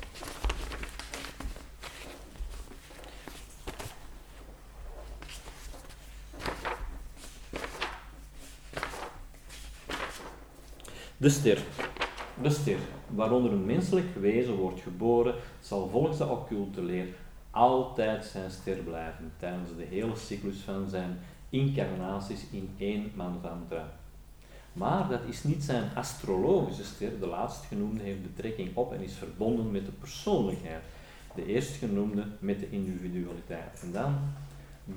[11.17, 11.63] De ster.
[12.43, 12.79] De ster,
[13.09, 17.07] waaronder een menselijk wezen wordt geboren, zal volgens de occulte leer
[17.51, 21.19] altijd zijn ster blijven tijdens de hele cyclus van zijn
[21.51, 23.93] incarnaties in één man van mantra.
[24.73, 29.71] Maar dat is niet zijn astrologische ster, de laatstgenoemde heeft betrekking op en is verbonden
[29.71, 30.83] met de persoonlijkheid,
[31.35, 33.81] de eerstgenoemde met de individualiteit.
[33.83, 34.19] En dan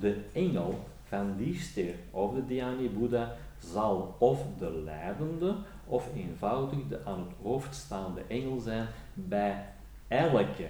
[0.00, 5.54] de engel van die ster, of de Dhyani Buddha, zal of de leidende
[5.88, 9.64] of eenvoudig de aan het hoofd staande engel zijn bij
[10.08, 10.66] elke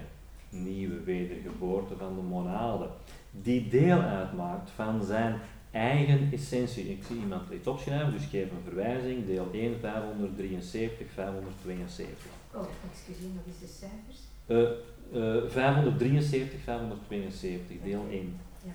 [0.49, 2.89] nieuwe wedergeboorte van de monade,
[3.31, 5.39] die deel uitmaakt van zijn
[5.71, 6.91] eigen essentie.
[6.91, 12.31] Ik zie iemand iets opschrijven, dus ik geef een verwijzing, deel 1, 573, 572.
[12.53, 12.61] Oh,
[12.91, 14.17] excuseer, nog eens de cijfers?
[14.47, 18.39] Uh, uh, 573, 572, deel 1.
[18.63, 18.71] Ja.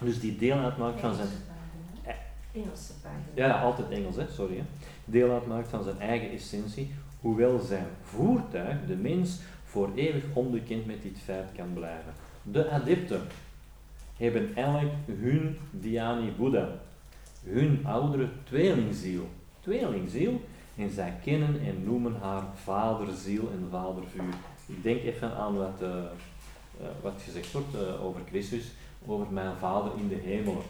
[0.00, 1.28] Dus die deel uitmaakt van zijn...
[2.52, 3.48] Engelse pagina.
[3.48, 4.56] Ja, altijd Engels, hè, sorry.
[4.56, 4.62] Hè.
[5.04, 6.90] Deel uitmaakt van zijn eigen essentie,
[7.20, 12.12] hoewel zijn voertuig, de mens, voor eeuwig onbekend met dit feit kan blijven.
[12.42, 13.22] De adepten
[14.16, 16.68] hebben elk hun Dhyani Buddha,
[17.44, 19.28] hun oudere tweelingziel.
[19.60, 20.40] Tweelingziel,
[20.76, 24.34] en zij kennen en noemen haar vaderziel en vadervuur.
[24.66, 28.70] Ik denk even aan wat, uh, uh, wat gezegd wordt uh, over Christus,
[29.06, 30.62] over mijn vader in de hemelen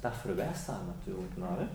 [0.00, 1.68] dat, verwijst daar natuurlijk naar.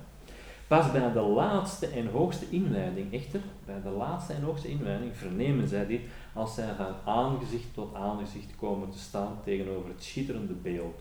[0.67, 5.67] Pas bij de laatste en hoogste inleiding, echter, bij de laatste en hoogste inleiding, vernemen
[5.67, 6.01] zij dit
[6.33, 10.99] als zij van aangezicht tot aangezicht komen te staan tegenover het schitterende beeld.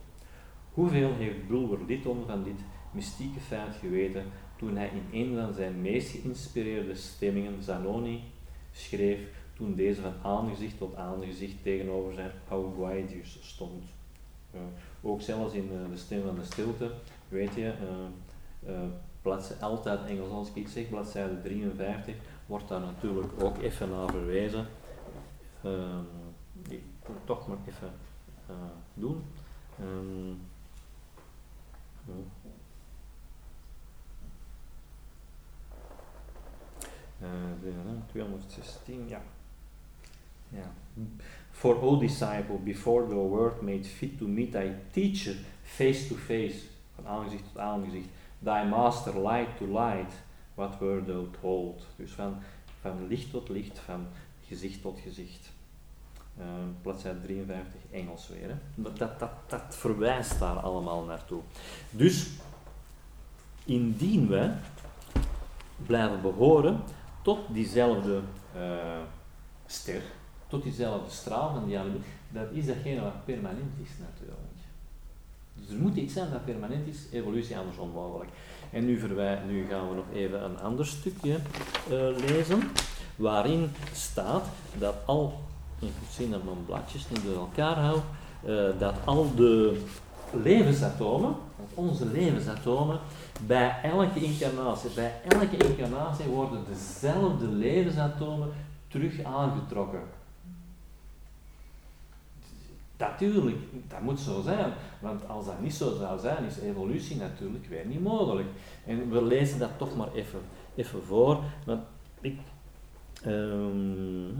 [0.72, 2.60] Hoeveel heeft Bulwer Lytton van dit
[2.90, 4.24] mystieke feit geweten
[4.56, 8.22] toen hij in een van zijn meest geïnspireerde stemmingen, Zanoni,
[8.72, 9.18] schreef
[9.56, 13.84] toen deze van aangezicht tot aangezicht tegenover zijn Pauguaidius stond.
[14.54, 14.60] Uh,
[15.02, 16.90] ook zelfs in uh, de stem van de stilte,
[17.28, 17.72] weet je,
[18.66, 18.74] uh,
[19.22, 22.14] bladzijde, altijd Engels als ik iets zeg, bladzijde 53,
[22.46, 24.66] wordt daar natuurlijk ook even naar verwezen.
[25.62, 26.04] Ehm,
[26.68, 27.90] ik moet toch maar even
[28.94, 29.24] doen.
[29.80, 30.40] Um,
[37.22, 37.28] uh,
[38.06, 39.22] 216, ja.
[40.48, 40.72] ja.
[41.58, 46.62] For, O disciple, before the word made fit to meet thy teacher face to face,
[46.94, 48.08] van aangezicht tot aangezicht,
[48.44, 50.12] thy master light to light,
[50.54, 51.86] what were thou told?
[51.96, 52.36] Dus van,
[52.80, 54.06] van licht tot licht, van
[54.46, 55.50] gezicht tot gezicht.
[56.38, 56.44] Uh,
[56.82, 58.48] bladzijde 53, Engels weer.
[58.48, 58.54] Hè.
[58.74, 61.40] Dat, dat, dat, verwijst daar allemaal naartoe.
[61.90, 62.30] Dus,
[63.64, 64.52] indien we
[65.86, 66.82] blijven behoren
[67.22, 68.20] tot diezelfde
[68.56, 69.00] uh,
[69.66, 70.02] ster,
[70.48, 71.78] tot diezelfde straal van die
[72.30, 74.48] dat is datgene wat permanent is natuurlijk.
[75.54, 78.30] Dus er moet iets zijn dat permanent is, evolutie anders onmogelijk.
[78.70, 81.38] En nu, verwij, nu gaan we nog even een ander stukje
[81.90, 82.62] uh, lezen,
[83.16, 84.44] waarin staat
[84.78, 85.40] dat al,
[85.78, 87.98] ik moet zien dat mijn bladjes niet door elkaar hou,
[88.46, 89.82] uh, dat al de
[90.42, 91.34] levensatomen,
[91.74, 92.98] onze levensatomen,
[93.46, 98.48] bij elke incarnatie, bij elke incarnatie worden dezelfde levensatomen
[98.88, 100.00] terug aangetrokken.
[102.98, 103.56] Natuurlijk,
[103.88, 107.86] dat moet zo zijn, want als dat niet zo zou zijn, is evolutie natuurlijk weer
[107.86, 108.48] niet mogelijk.
[108.86, 110.40] En we lezen dat toch maar even,
[110.74, 111.82] even voor, want
[112.20, 112.38] ik.
[113.26, 114.36] Um,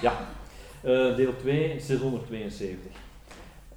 [0.00, 0.28] ja,
[0.84, 2.92] uh, deel 2, 672.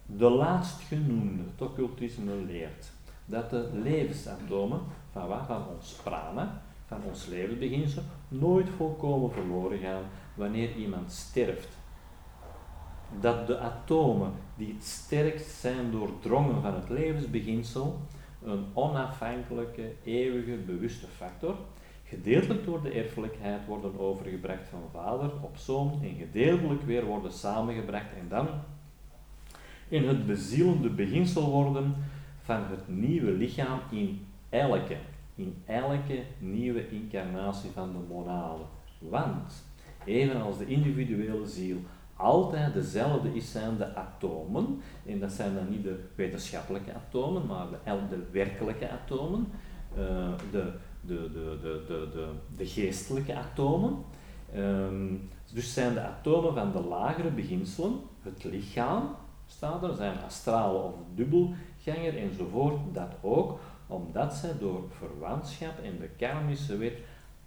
[0.06, 2.92] De laatstgenoemde, het occultisme leert
[3.26, 4.80] dat de levensatomen
[5.16, 5.46] van wat?
[5.46, 10.04] Van ons prana, van ons levensbeginsel, nooit volkomen verloren gaan
[10.34, 11.84] wanneer iemand sterft.
[13.20, 18.00] dat de atomen die het sterkst zijn doordrongen van het levensbeginsel,
[18.44, 21.56] een onafhankelijke, eeuwige, bewuste factor,
[22.04, 28.14] gedeeltelijk door de erfelijkheid worden overgebracht van vader op zoon en gedeeltelijk weer worden samengebracht
[28.20, 28.48] en dan
[29.88, 31.96] in het bezielende beginsel worden
[32.42, 34.25] van het nieuwe lichaam in
[34.60, 34.98] elke,
[35.36, 38.64] in elke nieuwe incarnatie van de monade.
[39.00, 39.66] Want,
[40.06, 41.78] evenals de individuele ziel
[42.16, 47.68] altijd dezelfde is, zijn de atomen, en dat zijn dan niet de wetenschappelijke atomen, maar
[48.10, 49.48] de, werkelijke atomen,
[49.98, 49.98] uh,
[50.52, 52.28] de, de, de, de, de,
[52.58, 54.04] de, geestelijke atomen.
[54.56, 60.78] Um, dus zijn de atomen van de lagere beginselen, het lichaam, staat er, zijn astrale
[60.78, 66.98] of dubbelganger enzovoort, dat ook, omdat zij door verwantschap en de karmische wet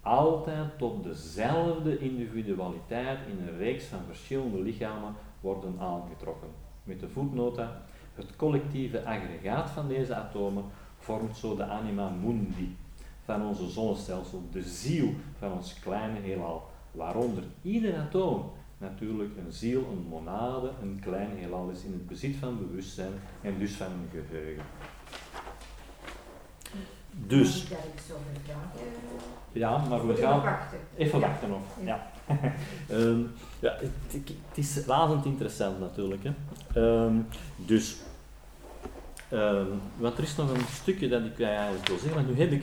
[0.01, 6.49] altijd tot dezelfde individualiteit in een reeks van verschillende lichamen worden aangetrokken.
[6.85, 7.83] Met de voetnota,
[8.15, 10.65] het collectieve aggregaat van deze atomen
[10.99, 12.77] vormt zo de anima mundi
[13.25, 19.81] van onze zonnestelsel, de ziel van ons kleine heelal, waaronder ieder atoom natuurlijk een ziel,
[19.81, 24.25] een monade, een klein heelal is in het bezit van bewustzijn en dus van een
[24.29, 24.65] geheugen.
[27.27, 27.67] Dus.
[29.53, 30.59] Ja, maar we gaan.
[30.97, 31.61] Even wachten nog.
[31.85, 32.11] Ja.
[32.91, 36.23] um, ja, het, het, is razend interessant natuurlijk.
[36.25, 36.81] Hè.
[36.81, 37.97] Um, dus.
[39.33, 42.53] Um, want er is nog een stukje dat ik eigenlijk wil zeggen, want nu heb
[42.53, 42.63] ik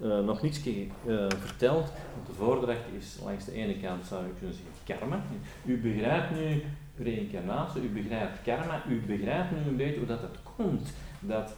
[0.00, 0.84] uh, nog niets uh,
[1.28, 1.92] verteld.
[2.14, 5.22] Want de voordracht is langs de ene kant, zou ik kunnen zeggen, karma.
[5.64, 6.62] U begrijpt nu
[6.98, 11.56] reïncarnatie, u begrijpt karma, u begrijpt nu een beetje hoe dat het komt dat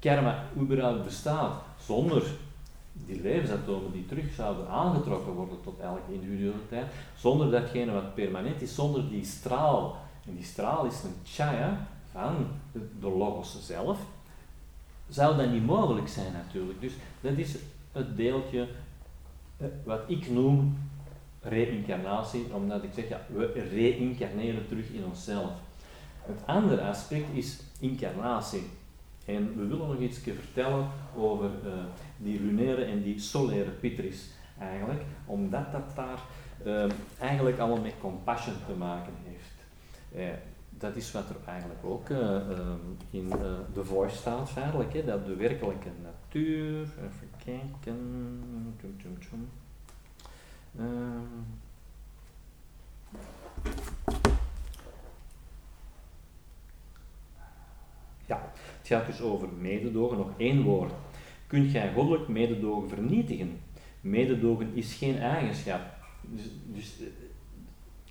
[0.00, 2.22] karma überhaupt bestaat zonder
[3.06, 6.86] die levensatomen die terug zouden aangetrokken worden tot elke individualiteit,
[7.16, 9.96] zonder datgene wat permanent is, zonder die straal.
[10.26, 12.46] En die straal is een chaya van
[13.00, 13.98] de logos zelf,
[15.08, 16.80] zou dat niet mogelijk zijn natuurlijk.
[16.80, 17.56] Dus dat is
[17.92, 18.68] het deeltje
[19.56, 20.78] eh, wat ik noem
[21.42, 25.50] reïncarnatie, omdat ik zeg, ja, we reïncarneren terug in onszelf.
[26.22, 28.66] Het andere aspect is incarnatie.
[29.28, 31.72] En we willen nog iets vertellen over uh,
[32.16, 36.20] die lunaire en die solaire pitris eigenlijk, omdat dat daar
[36.66, 39.56] uh, eigenlijk allemaal met compassion te maken heeft.
[40.16, 40.38] Uh,
[40.70, 42.08] dat is wat er eigenlijk ook
[43.10, 43.28] in
[43.72, 48.74] The Voice staat feitelijk, hè, dat de werkelijke natuur, even kijken.
[50.76, 50.84] Uh,
[58.26, 58.52] ja,
[58.88, 60.92] het gaat dus over mededogen, nog één woord.
[61.46, 63.60] Kunt jij goddelijk mededogen vernietigen?
[64.00, 65.80] Mededogen is geen eigenschap.
[66.22, 66.94] Dus, dus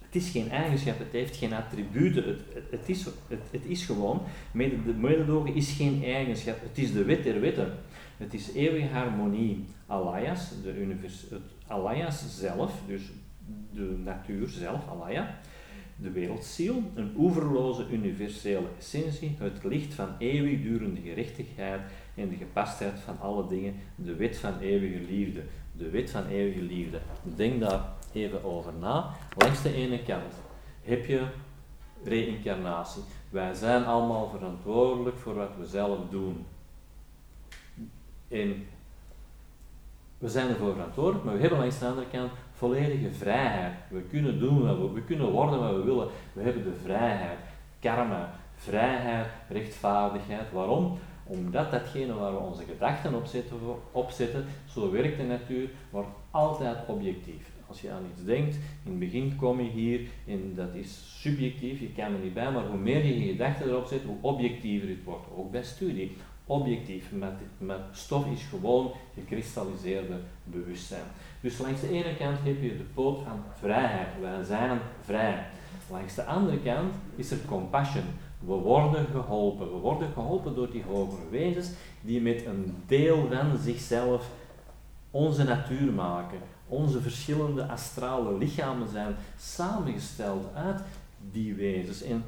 [0.06, 4.22] het is geen eigenschap, het heeft geen attributen, het, het, is, het, het is gewoon,
[4.98, 7.74] mededogen is geen eigenschap, het is de wet der wetten.
[8.18, 9.66] Het is eeuwige harmonie.
[9.88, 13.02] Alayas, de univers, het Alayas zelf, dus
[13.72, 15.40] de natuur zelf, Alaya,
[16.00, 21.82] de wereldziel, een oeverloze universele essentie, het licht van eeuwigdurende gerechtigheid
[22.16, 25.44] en de gepastheid van alle dingen, de wet van eeuwige liefde.
[25.72, 27.00] De wet van eeuwige liefde.
[27.24, 27.82] Denk daar
[28.14, 29.16] even over na.
[29.38, 30.34] Langs de ene kant
[30.84, 31.26] heb je
[32.04, 33.02] reïncarnatie.
[33.30, 36.46] Wij zijn allemaal verantwoordelijk voor wat we zelf doen.
[38.28, 38.68] En
[40.18, 43.74] we zijn ervoor verantwoordelijk, maar we hebben langs de andere kant volledige vrijheid.
[43.90, 46.08] We kunnen doen wat we, we kunnen worden wat we willen.
[46.34, 47.40] We hebben de vrijheid,
[47.80, 50.52] karma, vrijheid, rechtvaardigheid.
[50.52, 50.98] Waarom?
[51.24, 53.58] Omdat datgene waar we onze gedachten op zetten,
[53.92, 57.56] op zetten zo werkt de natuur, wordt altijd objectief.
[57.68, 61.80] Als je aan iets denkt, in het begin kom je hier en dat is subjectief,
[61.80, 64.90] je kan er niet bij, maar hoe meer je je gedachten erop zet, hoe objectiever
[64.90, 65.26] het wordt.
[65.38, 66.16] Ook bij studie.
[66.48, 71.04] Objectief, met, met stof is gewoon gekristalliseerde bewustzijn.
[71.42, 75.46] Dus langs de ene kant heb je de poot van vrijheid, wij zijn vrij.
[75.92, 78.04] Langs de andere kant is er compassion.
[78.40, 79.72] We worden geholpen.
[79.74, 81.70] We worden geholpen door die hogere wezens
[82.02, 84.30] die met een deel van zichzelf
[85.12, 90.82] onze natuur maken onze verschillende astrale lichamen zijn samengesteld uit
[91.32, 92.02] die wezens.
[92.02, 92.24] En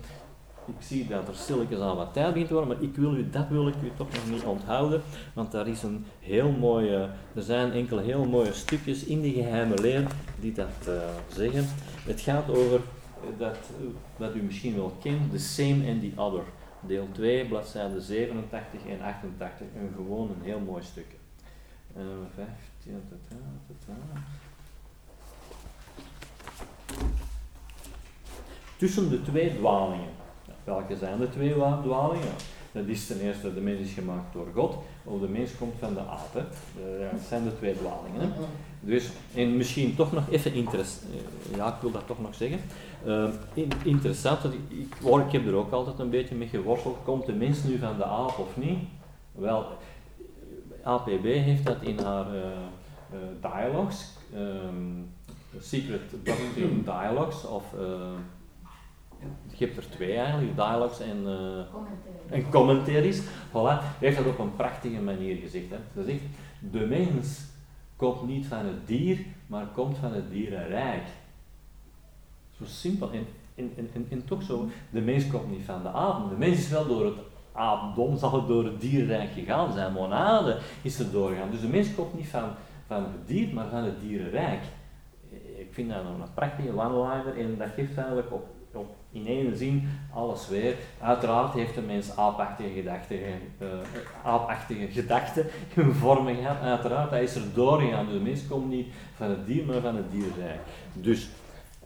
[0.78, 3.30] ik zie dat er stilletjes aan wat tijd begint te worden, maar ik wil u,
[3.30, 5.02] dat wil ik u toch nog niet onthouden,
[5.34, 9.82] want daar is een heel mooie, er zijn enkele heel mooie stukjes in die geheime
[9.82, 10.08] leer
[10.40, 10.94] die dat uh,
[11.28, 11.66] zeggen.
[12.06, 12.82] Het gaat over
[13.38, 13.58] dat,
[14.18, 16.44] wat u misschien wel kent, the same and the other.
[16.82, 21.18] Deel 2, bladzijde 87 en 88, een gewoon een heel mooi stuk.
[21.98, 22.04] Uh,
[22.36, 23.02] 15,
[28.80, 30.10] tussen de twee dwalingen.
[30.70, 31.54] Welke zijn de twee
[31.84, 32.34] dwalingen?
[32.72, 35.94] Dat is ten eerste, de mens is gemaakt door God, of de mens komt van
[35.94, 36.00] de.
[36.34, 36.42] Hè.
[37.12, 38.22] Dat zijn de twee dwalingen.
[38.22, 38.28] Hè.
[38.80, 42.60] Dus, en misschien toch nog even interessant, eh, ja, ik wil dat toch nog zeggen.
[43.06, 43.30] Uh,
[43.84, 46.98] interessant, ik, ik, heb er ook altijd een beetje mee geworsteld.
[47.04, 48.80] Komt de mens nu van de aap of niet?
[49.32, 49.66] Wel,
[50.84, 52.26] APB heeft dat in haar
[53.42, 55.10] dialogues, um,
[55.60, 57.64] Secret Doctrine Dialogues, of
[59.60, 63.22] je hebt er twee eigenlijk, dialogues en, uh, en commentaries.
[63.50, 65.70] Voilà, heeft dat op een prachtige manier gezegd.
[65.70, 65.78] Hè.
[65.94, 66.22] Ze zegt,
[66.72, 67.46] de mens
[67.96, 69.18] komt niet van het dier,
[69.48, 71.04] maar komt van het dierenrijk.
[72.58, 74.70] Zo simpel en, en, en, en, toch zo.
[74.90, 76.30] De mens komt niet van de apen.
[76.30, 77.18] De mens is wel door het
[77.52, 79.94] aapdom, zal het door het dierenrijk gegaan zijn.
[79.94, 81.52] Monade is er doorgegaan.
[81.52, 82.50] Dus de mens komt niet van,
[82.88, 84.62] van het dier, maar van het dierenrijk.
[85.58, 88.48] Ik vind dat een prachtige one-liner en dat geeft eigenlijk op,
[89.12, 90.76] in één zin alles weer.
[91.02, 93.68] Uiteraard heeft de mens aapachtige gedachten, uh,
[94.24, 95.46] aapachtige gedachten
[95.76, 96.62] in vormen gehad.
[96.62, 98.06] Uiteraard, hij is er doorgegaan.
[98.06, 100.60] De mens komt niet van het dier, maar van het dierrijk.
[100.94, 101.30] Dus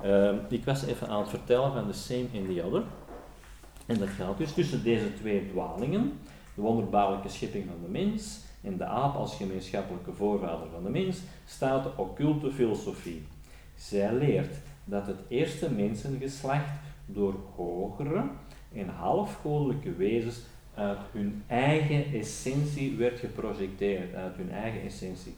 [0.03, 2.83] uh, ik was even aan het vertellen van de same and the other.
[3.85, 6.19] En dat gaat dus tussen deze twee dwalingen,
[6.55, 11.17] de wonderbaarlijke schepping van de mens en de aap als gemeenschappelijke voorvader van de mens,
[11.45, 13.25] staat de occulte filosofie.
[13.75, 16.69] Zij leert dat het eerste mensengeslacht
[17.05, 18.23] door hogere
[18.73, 20.41] en halfgoddelijke wezens
[20.75, 25.35] uit hun eigen essentie werd geprojecteerd, uit hun eigen essentie.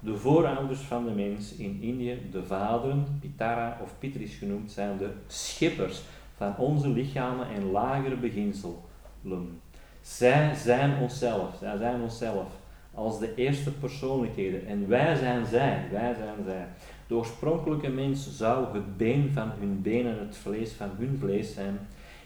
[0.00, 5.10] De voorouders van de mens in Indië, de vaderen, Pitara of Pitris genoemd, zijn de
[5.26, 6.02] schippers
[6.36, 9.60] van onze lichamen en lagere beginselen.
[10.00, 12.46] Zij zijn onszelf, zij zijn onszelf
[12.94, 16.68] als de eerste persoonlijkheden en wij zijn zij, wij zijn zij.
[17.08, 21.78] De oorspronkelijke mens zou het been van hun benen het vlees van hun vlees zijn,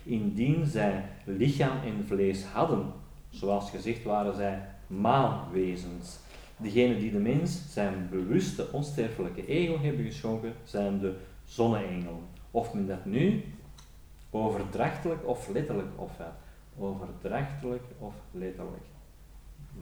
[0.02, 2.92] indien zij lichaam en vlees hadden.
[3.30, 6.18] Zoals gezegd waren zij maanwezens.
[6.56, 11.14] Degenen die de mens zijn bewuste onsterfelijke ego hebben geschonken, zijn de
[11.44, 12.20] zonneengelen.
[12.50, 13.44] Of men dat nu
[14.30, 16.32] overdrachtelijk of letterlijk opvat.
[16.78, 18.84] Overdrachtelijk of letterlijk.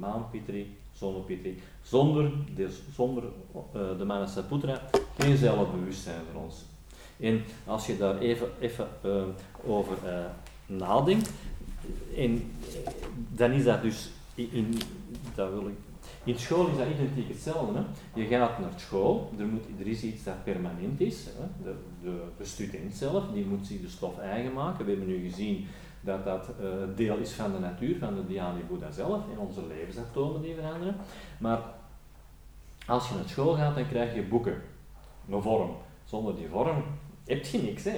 [0.01, 0.80] Zonnepitri.
[1.82, 4.82] Zonder, dus zonder uh, de Manasaputra
[5.18, 6.64] geen zelfbewustzijn voor ons.
[7.20, 9.22] En als je daar even, even uh,
[9.66, 10.24] over uh,
[10.78, 11.30] nadenkt,
[12.16, 12.51] en,
[13.28, 14.78] dan is dat dus in,
[15.34, 15.74] dat wil ik,
[16.24, 17.78] in school is dat identiek hetzelfde.
[17.78, 17.84] Hè?
[18.20, 21.24] Je gaat naar school, er, moet, er is iets dat permanent is.
[21.24, 21.64] Hè?
[21.64, 24.84] De, de, de student zelf, die moet zich de stof eigen maken.
[24.84, 25.66] We hebben nu gezien
[26.01, 29.66] dat dat uh, deel is van de natuur, van de Dhyani Buddha zelf, in onze
[29.66, 30.96] levensatomen die veranderen.
[31.38, 31.61] Maar
[32.86, 34.62] als je naar school gaat, dan krijg je boeken,
[35.28, 35.70] een vorm.
[36.05, 36.82] Zonder die vorm
[37.26, 37.84] heb je niks.
[37.84, 37.90] Hè.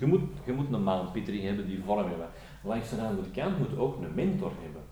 [0.00, 2.28] Je, moet, je moet een maanpitri hebben die vorm hebben.
[2.62, 4.82] Langs de andere kant moet ook een mentor hebben.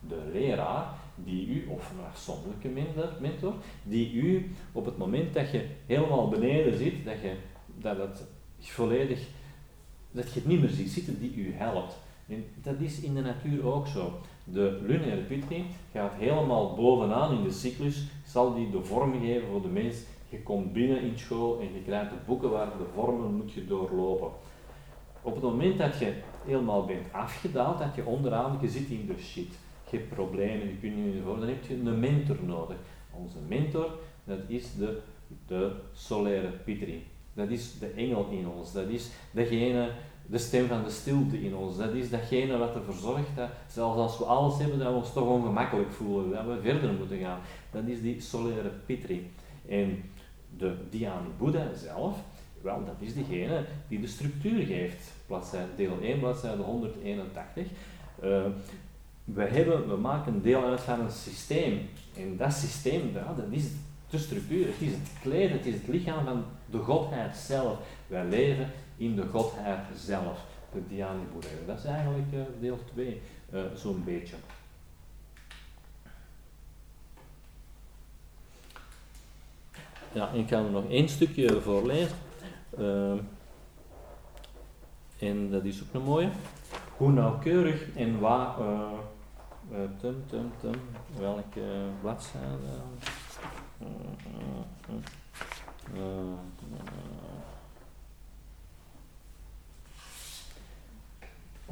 [0.00, 2.68] De leraar die u, of een afzonderlijke
[3.20, 7.34] mentor, die u op het moment dat je helemaal beneden zit, dat je
[7.78, 8.24] dat het
[8.58, 9.26] volledig
[10.16, 11.96] dat je het niet meer ziet zitten die u helpt.
[12.28, 14.12] En dat is in de natuur ook zo.
[14.44, 19.62] De lunaire pitri gaat helemaal bovenaan in de cyclus, zal die de vorm geven voor
[19.62, 19.96] de mens.
[20.28, 23.66] Je komt binnen in school en je krijgt de boeken waar de vormen moet je
[23.66, 24.28] doorlopen.
[25.22, 26.12] Op het moment dat je
[26.44, 29.58] helemaal bent afgedaald, dat je onderaan, je zit in de shit.
[29.90, 32.76] Je hebt problemen, je kunt niet meer dan heb je een mentor nodig.
[33.10, 35.00] Onze mentor, dat is de,
[35.46, 37.04] de solaire pitri.
[37.36, 38.72] Dat is de engel in ons.
[38.72, 39.90] Dat is degene,
[40.26, 41.76] de stem van de stilte in ons.
[41.76, 45.12] Dat is datgene wat ervoor zorgt dat, zelfs als we alles hebben, dat we ons
[45.12, 47.38] toch ongemakkelijk voelen, dat we verder moeten gaan.
[47.70, 49.30] Dat is die solaire pitri.
[49.68, 50.02] En
[50.56, 52.18] de Dhyani Buddha zelf,
[52.62, 55.12] wel, dat is degene die de structuur geeft.
[55.26, 57.66] Bladzijde, deel 1, bladzijde 181.
[58.24, 58.44] Uh,
[59.24, 61.88] we, hebben, we maken deel uit van een systeem.
[62.16, 63.64] En dat systeem, ja, dat is
[64.18, 67.78] structuur, het is het kleed, het is het lichaam van de Godheid zelf.
[68.06, 71.48] Wij leven in de Godheid zelf, de Dhyani Buddha.
[71.66, 73.20] Dat is eigenlijk uh, deel 2,
[73.52, 74.36] uh, eh, zo'n beetje.
[80.12, 82.16] Ja, ik ga er nog één stukje voorlezen.
[82.78, 83.12] Uh,
[85.18, 86.28] en dat is ook een mooie.
[86.96, 88.58] Hoe nauwkeurig en waar.
[88.60, 88.90] Uh,
[89.98, 90.80] tum, tum, tum,
[91.18, 91.60] welke
[92.00, 92.68] bladzijde?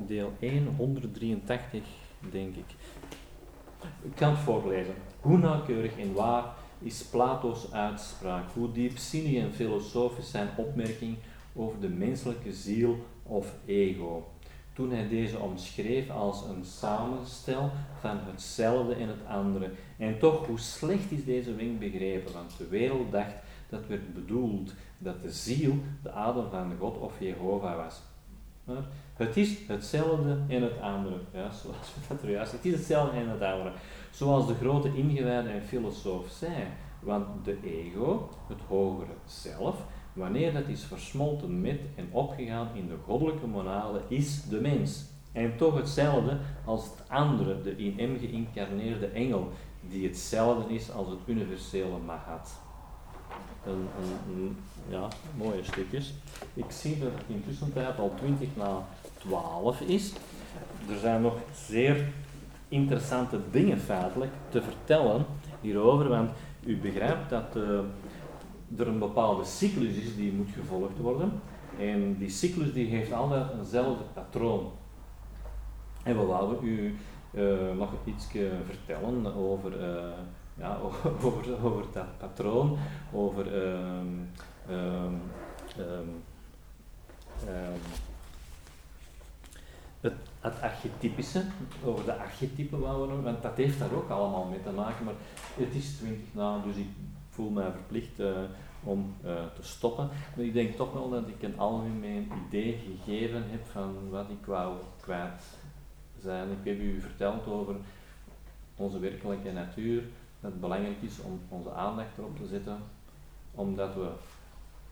[0.07, 1.83] Deel 1, 183,
[2.31, 2.75] denk ik.
[4.03, 4.95] Ik kan het voorlezen.
[5.21, 6.45] Hoe nauwkeurig en waar
[6.79, 8.53] is Plato's uitspraak?
[8.53, 11.17] Hoe diepzinnig en filosofisch zijn opmerking
[11.55, 14.34] over de menselijke ziel of ego.
[14.75, 17.71] Toen hij deze omschreef als een samenstel
[18.01, 19.71] van hetzelfde en het andere.
[19.97, 22.33] En toch, hoe slecht is deze wing begrepen?
[22.33, 23.35] Want de wereld dacht
[23.69, 28.01] dat werd bedoeld dat de ziel de adem van God of Jehovah was.
[29.15, 31.17] Het is hetzelfde en het andere.
[31.33, 33.73] Ja, zoals we dat juist Het is hetzelfde en het andere.
[34.11, 36.67] Zoals de grote ingewijde en filosoof zei.
[37.01, 39.77] Want de ego, het hogere zelf,
[40.15, 45.05] wanneer dat is versmolten met en opgegaan in de goddelijke monade, is de mens.
[45.33, 51.09] En toch hetzelfde als het andere, de in hem geïncarneerde engel, die hetzelfde is als
[51.09, 52.63] het universele Mahat.
[53.67, 53.87] Een,
[54.29, 54.57] een,
[54.89, 56.15] ja, mooie stukjes.
[56.55, 58.87] Ik zie dat het intussen tijd al 20 na
[59.19, 60.13] 12 is.
[60.89, 61.35] Er zijn nog
[61.67, 62.07] zeer
[62.69, 65.27] interessante dingen feitelijk te vertellen
[65.61, 67.79] hierover, want u begrijpt dat uh,
[68.79, 71.33] er een bepaalde cyclus is die moet gevolgd worden.
[71.79, 74.71] En die cyclus die heeft altijd eenzelfde patroon.
[76.03, 76.97] En we wouden u
[77.33, 78.27] uh, nog iets
[78.67, 80.13] vertellen over, uh,
[80.55, 80.79] ja,
[81.23, 82.79] over, over dat patroon,
[83.13, 84.31] over um,
[84.71, 85.21] um,
[85.79, 86.23] um,
[90.01, 91.43] het, het archetypische,
[91.85, 95.15] over de archetypen wouden we, want dat heeft daar ook allemaal mee te maken, maar
[95.57, 96.89] het is 20 na, dus ik
[97.35, 98.37] voel mij verplicht uh,
[98.85, 100.09] om uh, te stoppen.
[100.37, 104.47] Maar ik denk toch wel dat ik een algemeen idee gegeven heb van wat ik
[104.47, 105.43] wou kwijt
[106.21, 106.51] zijn.
[106.51, 107.75] Ik heb u verteld over
[108.77, 110.03] onze werkelijke natuur,
[110.41, 112.79] dat het belangrijk is om onze aandacht erop te zetten,
[113.51, 114.09] omdat we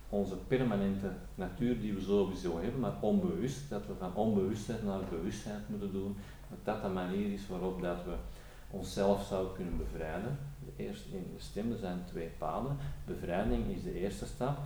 [0.09, 5.69] onze permanente natuur die we sowieso hebben, maar onbewust, dat we van onbewustheid naar bewustheid
[5.69, 6.17] moeten doen,
[6.49, 8.15] dat dat de manier is waarop dat we
[8.71, 10.39] onszelf zouden kunnen bevrijden.
[10.65, 12.77] De eerste in de stem, er zijn twee paden.
[13.07, 14.59] Bevrijding is de eerste stap.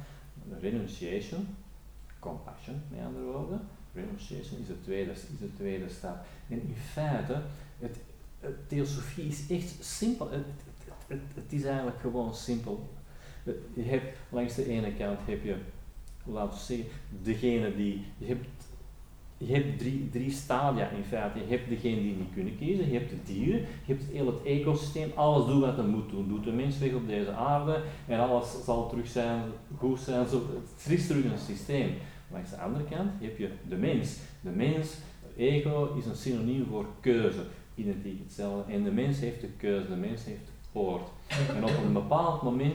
[0.60, 1.56] Renunciation,
[2.18, 3.60] compassion, met andere woorden.
[3.94, 6.26] Renunciation is de tweede, is de tweede stap.
[6.48, 7.42] En in feite,
[7.78, 7.96] het,
[8.40, 10.30] het theosofie is echt simpel.
[10.30, 10.44] Het,
[11.06, 12.88] het, het, is eigenlijk gewoon simpel.
[13.74, 15.56] Je hebt langs de ene kant heb je,
[16.24, 16.86] laten we zeggen,
[17.22, 18.65] degene die, je hebt
[19.38, 21.38] je hebt drie, drie stadia in feite.
[21.38, 24.42] Je hebt degene die niet kunnen kiezen, je hebt de dieren, je hebt heel het
[24.42, 26.28] ecosysteem, alles doet wat het moet doen.
[26.28, 29.42] Doet de mens weg op deze aarde en alles zal terug zijn,
[29.78, 30.42] goed zijn, zo,
[30.82, 31.90] het is terug een systeem.
[32.32, 34.16] Langs de andere kant heb je de mens.
[34.40, 34.94] De mens,
[35.36, 37.42] ego, is een synoniem voor keuze,
[37.74, 38.72] identiek hetzelfde.
[38.72, 41.08] En de mens heeft de keuze, de mens heeft de poort.
[41.56, 42.74] En op een bepaald moment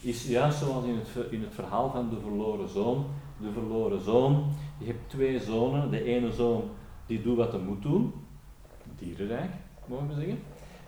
[0.00, 3.06] is juist zoals in het, in het verhaal van de verloren zoon,
[3.40, 4.44] de verloren zoon.
[4.78, 5.90] Je hebt twee zonen.
[5.90, 6.62] De ene zoon
[7.08, 8.12] die doet wat hij moet doen,
[8.98, 9.50] dierenrijk,
[9.86, 10.38] mogen we zeggen.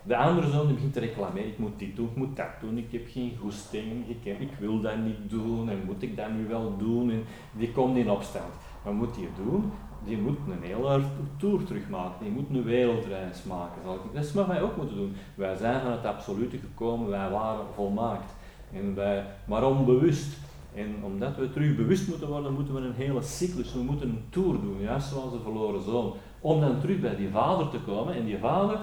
[0.03, 2.77] De andere zoon die begint te reclameren, ik moet dit doen, ik moet dat doen,
[2.77, 6.47] ik heb geen goesting, ik, ik wil dat niet doen en moet ik dat nu
[6.47, 7.11] wel doen.
[7.11, 8.53] En die komt in opstand.
[8.83, 9.71] Wat moet die doen?
[10.05, 11.01] Die moet een hele
[11.37, 13.81] tour terugmaken, die moet een wereldreis maken.
[14.13, 15.15] Dat is wat wij ook moeten doen.
[15.35, 18.33] Wij zijn van het absolute gekomen, wij waren volmaakt.
[18.73, 20.37] En wij, maar onbewust
[20.73, 24.23] en omdat we terug bewust moeten worden, moeten we een hele cyclus, we moeten een
[24.29, 26.13] tour doen, juist zoals de verloren zoon.
[26.39, 28.15] Om dan terug bij die vader te komen.
[28.15, 28.79] En die vader,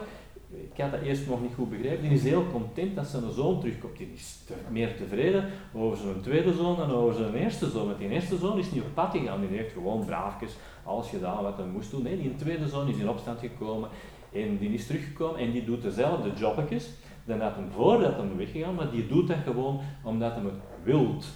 [0.51, 3.61] ik had dat eerst nog niet goed begrepen, die is heel content dat zijn zoon
[3.61, 3.97] terugkomt.
[3.97, 7.87] Die is meer tevreden over zijn tweede zoon dan over zijn eerste zoon.
[7.87, 11.43] Want die eerste zoon is niet op pad gegaan, die heeft gewoon braafjes alles gedaan
[11.43, 12.03] wat hij moest doen.
[12.03, 13.89] Nee, die tweede zoon is in opstand gekomen
[14.33, 16.91] en die is teruggekomen en die doet dezelfde jobbetjes
[17.29, 20.53] dan had hem voordat hij weggegaan, maar die doet dat gewoon omdat hij het
[20.85, 21.27] wilt.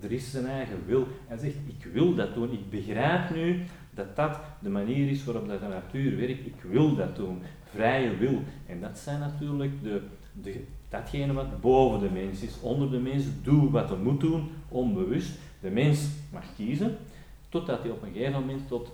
[0.00, 1.06] Er is zijn eigen wil.
[1.26, 2.52] Hij zegt, ik wil dat doen.
[2.52, 6.46] Ik begrijp nu dat dat de manier is waarop de natuur werkt.
[6.46, 7.42] Ik wil dat doen.
[7.64, 8.42] Vrije wil.
[8.66, 10.02] En dat zijn natuurlijk de,
[10.32, 12.60] de, datgene wat boven de mens is.
[12.60, 15.38] Onder de mens, doe wat hij moet doen, onbewust.
[15.60, 16.96] De mens mag kiezen,
[17.48, 18.92] totdat hij op een gegeven moment tot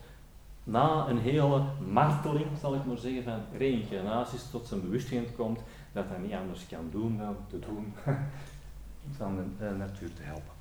[0.64, 1.62] na een hele
[1.92, 5.60] marteling, zal ik maar zeggen, van reïncarnaties tot zijn bewustzijn komt,
[5.92, 7.92] dat hij niet anders kan doen dan te doen
[9.18, 10.53] van de natuur te helpen.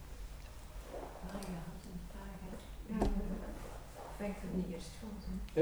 [5.53, 5.61] Ja,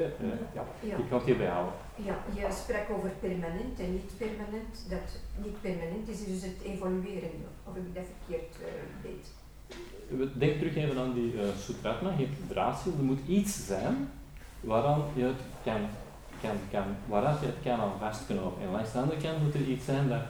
[0.53, 0.63] ja.
[0.81, 1.73] ja, ik kan het hierbij houden.
[1.95, 4.85] Ja, je sprak over permanent en niet permanent.
[4.89, 5.07] Dat
[5.43, 7.29] niet permanent is dus het evolueren,
[7.63, 8.67] of ik dat verkeerd uh,
[9.01, 9.27] weet.
[10.33, 14.09] Denk terug even aan die uh, Sutratma, je hebt draadsiel, er moet iets zijn
[14.59, 15.81] waaraan je het kan,
[16.41, 18.63] kan, kan, waaraan je het kan aan vastknopen.
[18.63, 20.21] En langs de andere kant moet er iets zijn dat,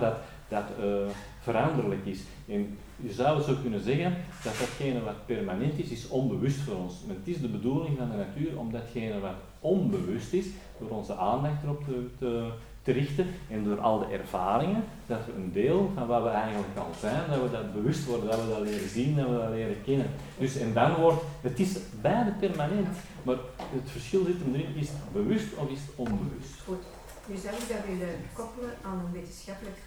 [0.00, 0.16] dat,
[0.48, 1.08] dat uh,
[1.40, 2.20] veranderlijk is.
[2.48, 6.94] En je zou zo kunnen zeggen dat datgene wat permanent is, is onbewust voor ons.
[7.06, 10.46] Maar het is de bedoeling van de natuur om datgene wat onbewust is,
[10.78, 12.50] door onze aandacht erop te, te,
[12.82, 16.76] te richten en door al de ervaringen, dat we een deel van wat we eigenlijk
[16.78, 19.50] al zijn, dat we dat bewust worden, dat we dat leren zien, dat we dat
[19.50, 20.10] leren kennen.
[20.38, 25.12] Dus en dan wordt, het is beide permanent, maar het verschil zit erin, is het
[25.12, 26.60] bewust of is het onbewust?
[26.64, 26.84] Goed.
[27.26, 29.78] Nu zou ik dat willen koppelen aan een, wetenschappelijk,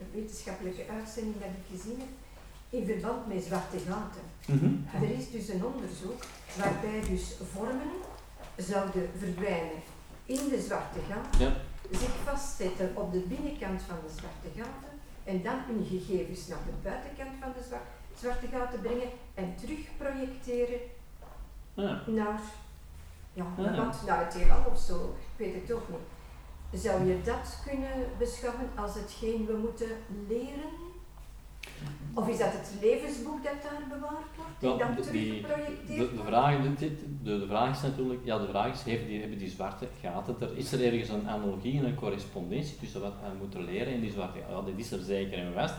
[0.00, 2.08] een wetenschappelijke uitzending dat ik gezien heb
[2.70, 4.22] in verband met zwarte gaten.
[4.46, 5.04] Mhm.
[5.04, 6.22] Er is dus een onderzoek
[6.58, 7.90] waarbij dus vormen
[8.56, 9.80] zouden verdwijnen
[10.24, 11.52] in de zwarte gaten, Ja.
[11.98, 14.92] zich vastzetten op de binnenkant van de zwarte gaten
[15.24, 17.86] en dan hun gegevens naar de buitenkant van de zwa-
[18.18, 20.80] zwarte gaten brengen en terug projecteren
[21.74, 22.02] Ja.
[22.06, 22.40] naar,
[23.32, 26.82] ja, naar wat, naar het heelal of zo, ik weet het ook niet.
[26.82, 29.88] Zou je dat kunnen beschouwen als hetgeen we moeten
[30.28, 30.70] leren?
[32.14, 36.22] Of is dat het levensboek dat daar bewaard wordt Wel, dan de- die- teruggeprojecteerd De,
[36.24, 39.86] vraag, de, de, vraag is natuurlijk, ja de vraag is, hebben die, hebben die zwarte
[40.00, 43.92] gaten, er, is er ergens een analogie en een correspondentie tussen wat we moeten leren
[43.92, 44.54] en die zwarte gaten?
[44.56, 45.74] Ja, dat is er zeker en vast.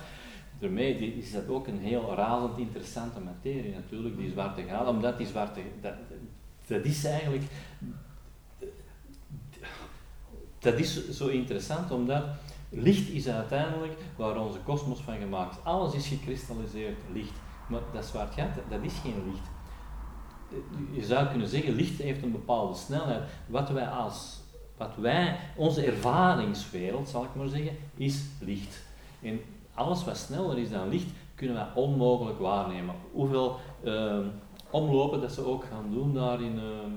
[0.59, 5.17] Daarmee die- is dat ook een heel razend interessante materie natuurlijk, die zwarte gaten, omdat
[5.17, 5.93] die zwarte, dat,
[6.67, 7.43] dat is eigenlijk,
[10.59, 12.23] dat is zo interessant omdat
[12.69, 15.63] licht is uiteindelijk waar onze kosmos van gemaakt is.
[15.63, 17.33] Alles is gekristalliseerd licht.
[17.67, 18.35] Maar dat zwart
[18.69, 19.47] dat is geen licht.
[20.91, 23.23] Je zou kunnen zeggen, licht heeft een bepaalde snelheid.
[23.47, 24.39] Wat wij als,
[24.77, 28.81] wat wij, onze ervaringswereld, zal ik maar zeggen, is licht.
[29.21, 29.39] En
[29.73, 32.95] alles wat sneller is dan licht, kunnen wij onmogelijk waarnemen.
[33.11, 34.27] Hoeveel ehm,
[34.69, 36.91] omlopen dat ze ook gaan doen daar in, ehm,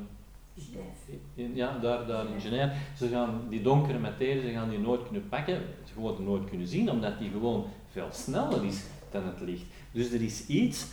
[1.34, 2.72] in, ja, daar, daar in Genève.
[2.96, 6.66] Ze gaan die donkere materie, ze gaan die nooit kunnen pakken, ze gewoon nooit kunnen
[6.66, 9.64] zien, omdat die gewoon veel sneller is dan het licht.
[9.92, 10.86] Dus er is iets,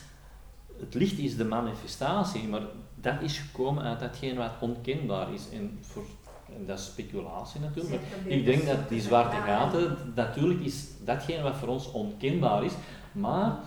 [0.80, 2.62] het licht is de manifestatie, maar
[2.96, 5.50] dat is gekomen uit datgene wat onkenbaar is.
[5.54, 6.06] En, voor,
[6.56, 8.02] en dat is speculatie natuurlijk.
[8.02, 12.74] maar ik denk dat die zwarte gaten, natuurlijk is datgene wat voor ons onkenbaar is,
[13.12, 13.60] maar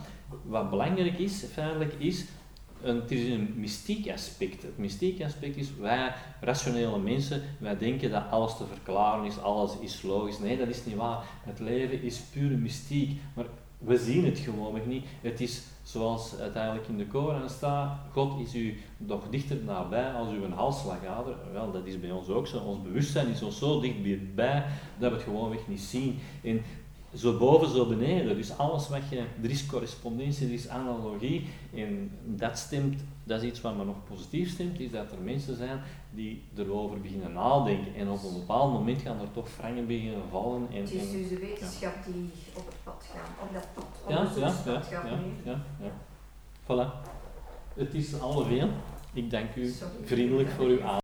[0.43, 2.25] wat belangrijk is, feitelijk is,
[2.83, 4.63] een, het is een mystiek aspect.
[4.63, 9.79] Het mystiek aspect is, wij rationele mensen, wij denken dat alles te verklaren is, alles
[9.81, 10.39] is logisch.
[10.39, 11.25] Nee, dat is niet waar.
[11.45, 13.47] Het leven is pure mystiek, maar
[13.79, 15.05] we zien het gewoon niet.
[15.21, 20.29] Het is zoals uiteindelijk in de Koran staat, God is u nog dichter nabij als
[20.29, 21.37] uw halsslagader.
[21.53, 22.59] Wel, dat is bij ons ook zo.
[22.59, 24.65] Ons bewustzijn is ons zo dichtbij
[24.99, 26.19] dat we het gewoonweg niet zien.
[26.43, 26.63] En
[27.15, 28.37] zo boven, zo beneden.
[28.37, 31.49] Dus alles wat je, er is correspondentie, er is analogie.
[31.75, 35.57] En dat stemt, dat is iets wat me nog positief stemt, is dat er mensen
[35.57, 35.81] zijn
[36.11, 37.95] die erover beginnen nadenken.
[37.95, 40.67] En op een bepaald moment gaan er toch frangen beginnen vallen.
[40.73, 44.15] En, Het is dus de wetenschap die op het pad gaat, op dat pad, ja,
[44.15, 45.19] ja, ja, onderzoekspad ja, gaat ja,
[45.53, 45.91] ja, ja.
[46.63, 47.11] Voilà.
[47.75, 48.69] Het is alle veel.
[49.13, 49.93] Ik dank u Sorry.
[50.05, 51.01] vriendelijk voor uw aandacht.